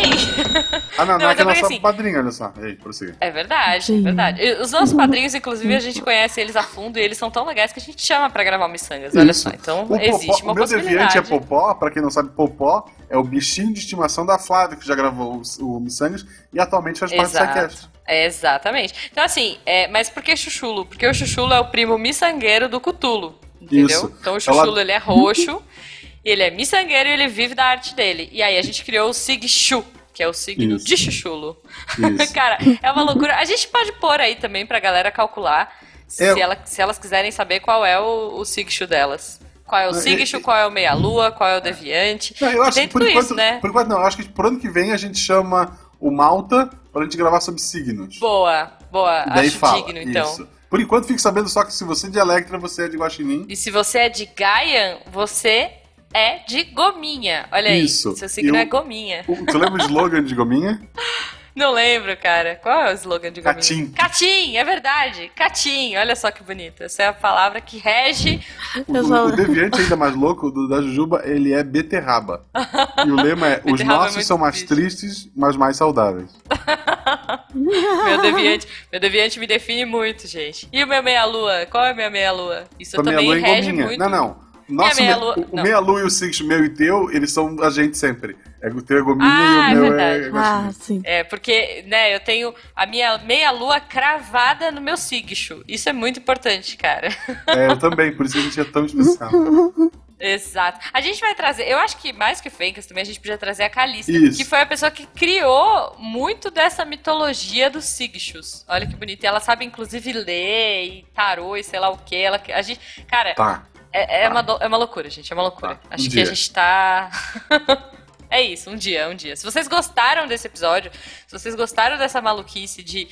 [0.96, 2.52] A Nanaka Não, mas é é nossa assim- padrinha, olha só.
[2.62, 3.16] Ei, prossiga.
[3.20, 4.40] É verdade, é verdade.
[4.40, 7.44] E Os nossos padrinhos, inclusive, a gente conhece eles a fundo e eles são tão
[7.44, 9.16] legais que a gente chama pra gravar o Missangas.
[9.16, 11.18] Olha só, então O, existe Popó, uma o meu deviante possibilidade.
[11.18, 14.86] é Popó, pra quem não sabe, Popó é o bichinho de estimação da Flávia, que
[14.86, 17.52] já gravou o, o Missangas e atualmente faz parte do Exato.
[17.52, 17.88] Psycast.
[18.06, 18.94] É, exatamente.
[19.12, 20.84] Então, assim, é, mas por que chuchulo?
[20.86, 23.38] Porque o chuchulo é o primo miçangueiro do Cutulo.
[23.60, 23.86] Entendeu?
[23.86, 24.16] Isso.
[24.20, 25.62] Então o chuchulo Ela- ele é roxo,
[26.24, 28.28] ele é miçangueiro e ele vive da arte dele.
[28.32, 30.86] E aí a gente criou o Sigshu, que é o signo Isso.
[30.86, 31.56] de chuchulo.
[32.34, 33.36] Cara, é uma loucura.
[33.36, 35.72] A gente pode pôr aí também pra galera calcular
[36.08, 36.40] se, É.
[36.40, 39.40] ela- se elas quiserem saber qual é o, o delas.
[39.64, 42.34] Qual é o e- qual é o meia-lua, qual é o deviante.
[42.40, 43.58] Não, eu acho que por tudo enquanto, isso, né?
[43.60, 46.70] por enquanto não, eu acho que pro ano que vem a gente chama o Malta
[46.92, 48.18] pra gente gravar sobre signos.
[48.18, 49.24] Boa, boa.
[49.26, 49.82] E daí Acho fala.
[49.84, 50.32] digno, então.
[50.32, 50.48] Isso.
[50.68, 53.44] Por enquanto fique sabendo só que se você é de Electra, você é de Guaxinim.
[53.48, 55.70] E se você é de Gaian, você
[56.14, 57.48] é de Gominha.
[57.52, 57.84] Olha aí.
[57.84, 58.16] Isso.
[58.16, 59.24] Seu signo E o- é Gominha.
[59.24, 60.80] Tu lembra o slogan de Gominha?
[61.60, 62.56] Não lembro, cara.
[62.62, 63.54] Qual é o slogan de Gominha?
[63.54, 63.90] Catim.
[63.92, 65.30] Catim, é verdade.
[65.36, 65.94] Catim.
[65.96, 66.82] Olha só que bonito.
[66.82, 68.40] Essa é a palavra que rege.
[68.88, 72.46] O, o- só- o deviante ainda mais louco do, da Jujuba, ele é beterraba.
[73.06, 75.00] E o lema é: os é nossos muito são mais triste.
[75.00, 76.30] tristes, mas mais saudáveis.
[77.54, 80.68] Meu deviante, meu deviante me define muito, gente.
[80.72, 81.66] E o meu meia-lua?
[81.70, 82.64] Qual é o meu meia-lua?
[82.78, 83.86] Isso também meia-lua em rege Gominha.
[83.86, 83.98] muito.
[83.98, 84.49] Não, não.
[84.70, 85.62] Nosso Minha me- meia-lua- o- o não.
[85.62, 88.36] meia-lua e o Six, meu e teu, eles são a gente sempre.
[88.62, 90.24] É, o teu é Gominha Ah, e é o meu verdade.
[90.24, 91.00] é Ah, sim.
[91.04, 95.64] É, porque, né, eu tenho a minha meia-lua cravada no meu Sigshu.
[95.66, 97.08] Isso é muito importante, cara.
[97.46, 99.30] É, eu também, por isso que a gente é tão especial.
[100.22, 100.78] Exato.
[100.92, 103.62] A gente vai trazer, eu acho que mais que Fencas também a gente podia trazer
[103.62, 104.36] a Calista, Isso.
[104.36, 108.62] que foi a pessoa que criou muito dessa mitologia dos Sigshus.
[108.68, 109.24] Olha que bonito.
[109.24, 112.14] E ela sabe inclusive ler e tarô e sei lá o que.
[112.16, 113.62] Ela, a gente, cara, Tá.
[113.92, 115.32] É, é uma, do- é uma loucura, gente.
[115.32, 115.76] É uma loucura.
[115.76, 116.22] Tá, um Acho que dia.
[116.22, 117.10] a gente tá.
[118.30, 119.34] é isso, um dia, um dia.
[119.36, 120.90] Se vocês gostaram desse episódio,
[121.26, 123.08] se vocês gostaram dessa maluquice de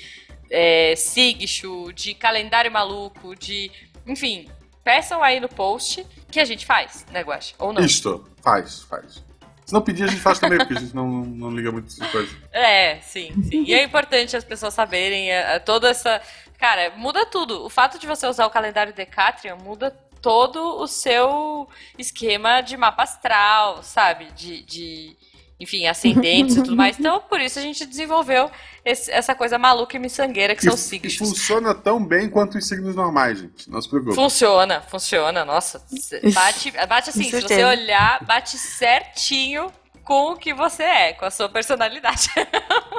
[0.50, 3.70] é, Sigshu, de calendário maluco, de.
[4.06, 4.48] Enfim,
[4.84, 7.54] peçam aí no post que a gente faz, né, Guache?
[7.58, 7.82] Ou não?
[7.84, 9.22] Isto, faz, faz.
[9.66, 12.10] Se não pedir, a gente faz também, porque a gente não, não liga muito essas
[12.10, 12.34] coisas.
[12.52, 13.64] É, sim, sim.
[13.66, 16.22] E é importante as pessoas saberem é, é, toda essa.
[16.56, 17.62] Cara, muda tudo.
[17.66, 23.02] O fato de você usar o calendário Decatrian muda todo o seu esquema de mapa
[23.02, 24.26] astral, sabe?
[24.32, 24.62] De.
[24.62, 25.16] de
[25.60, 27.00] enfim, ascendentes e tudo mais.
[27.00, 28.48] Então, por isso a gente desenvolveu
[28.84, 31.16] esse, essa coisa maluca e miçangueira que, que são os signos.
[31.16, 33.68] Funciona tão bem quanto os signos normais, gente.
[33.68, 34.14] Não se preocupe.
[34.14, 35.44] Funciona, funciona.
[35.44, 35.84] Nossa,
[36.32, 39.72] bate, bate assim, se você olhar, bate certinho
[40.08, 42.30] com o que você é, com a sua personalidade.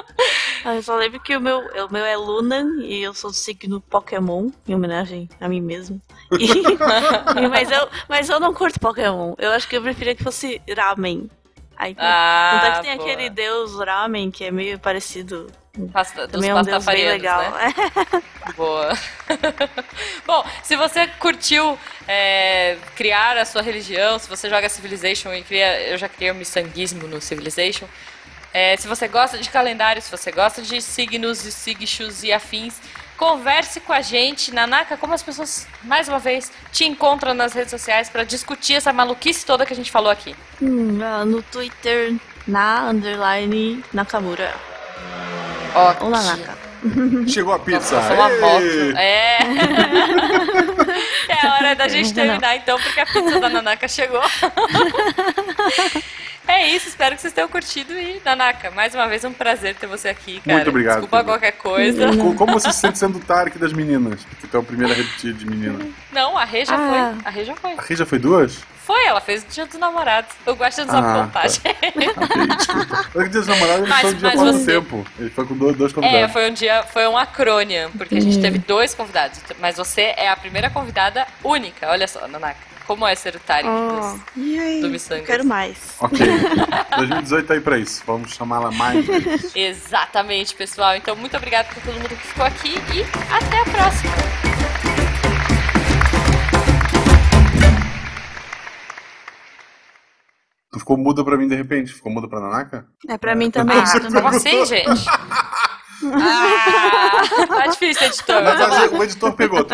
[0.62, 3.36] Ah, eu só lembro que o meu, o meu é Luna e eu sou do
[3.36, 5.98] signo Pokémon, em homenagem a mim mesmo.
[6.38, 9.34] E, mas, eu, mas eu não curto Pokémon.
[9.38, 11.30] Eu acho que eu preferia que fosse Ramen.
[11.74, 13.08] Aí, ah, tanto é que tem boa.
[13.08, 15.50] aquele deus Ramen que é meio parecido
[15.92, 17.42] Pasta, dos Também é um deus bem legal.
[17.52, 17.74] Né?
[18.56, 18.92] Boa.
[20.26, 25.80] Bom, se você curtiu é, criar a sua religião, se você joga Civilization e cria.
[25.88, 27.86] Eu já criei o um miçanguismo no Civilization.
[28.52, 32.80] É, se você gosta de calendário, se você gosta de signos e sigchus e afins,
[33.16, 34.52] converse com a gente.
[34.52, 38.92] Nanaka, como as pessoas, mais uma vez, te encontram nas redes sociais para discutir essa
[38.92, 40.34] maluquice toda que a gente falou aqui?
[40.60, 44.69] Hum, no Twitter, na underline Nakamura.
[45.74, 46.70] Ó, Ou Nanaka.
[47.28, 47.96] Chegou a pizza.
[47.96, 48.96] Nossa, uma moto.
[48.96, 49.38] É.
[51.28, 54.22] é a hora da gente terminar então, porque a pizza da Nanaka chegou.
[56.48, 59.86] É isso, espero que vocês tenham curtido e, Nanaka, mais uma vez um prazer ter
[59.86, 60.56] você aqui, cara.
[60.56, 61.00] Muito obrigado.
[61.02, 62.08] Desculpa qualquer coisa.
[62.36, 64.24] Como você se sente sendo o Tarek das meninas?
[64.24, 65.78] Porque tu é o primeiro a repetir de menina.
[66.10, 67.14] Não, a Rê já ah.
[67.14, 67.24] foi.
[67.24, 67.72] A Rê já foi.
[67.74, 68.64] A Rê já foi duas?
[68.90, 70.32] Foi, ela fez o Dia dos Namorados.
[70.44, 71.60] Eu gosto de usar ah, vontade.
[71.60, 71.70] Tá.
[71.70, 73.06] ok, desculpa.
[73.14, 74.72] O Dia dos Namorados ele foi um dia por você...
[74.72, 75.06] tempo.
[75.16, 76.20] Ele foi com dois, dois convidados.
[76.22, 79.38] É, foi um dia, foi um acrônio, porque a gente teve dois convidados.
[79.60, 81.88] Mas você é a primeira convidada única.
[81.88, 82.58] Olha só, Nanaka.
[82.84, 85.24] Como é ser o Tarek oh, do, do Missangas?
[85.24, 85.78] Quero mais.
[86.00, 86.26] Ok.
[86.98, 88.02] 2018 tá aí pra isso.
[88.04, 89.06] Vamos chamá-la mais.
[89.54, 90.96] Exatamente, pessoal.
[90.96, 94.49] Então, muito obrigada por todo mundo que ficou aqui e até a próxima.
[100.72, 101.92] Tu ficou muda pra mim de repente?
[101.92, 102.86] Ficou muda pra Nanaka?
[103.08, 103.76] É pra mim também.
[103.76, 104.88] Ah, como assim, gente?
[106.14, 108.36] ah, tá difícil, editor.
[108.42, 109.66] Mas o editor pegou.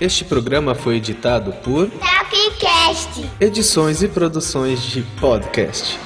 [0.00, 3.30] Este programa foi editado por Tapcast.
[3.38, 6.00] Edições e produções de podcast.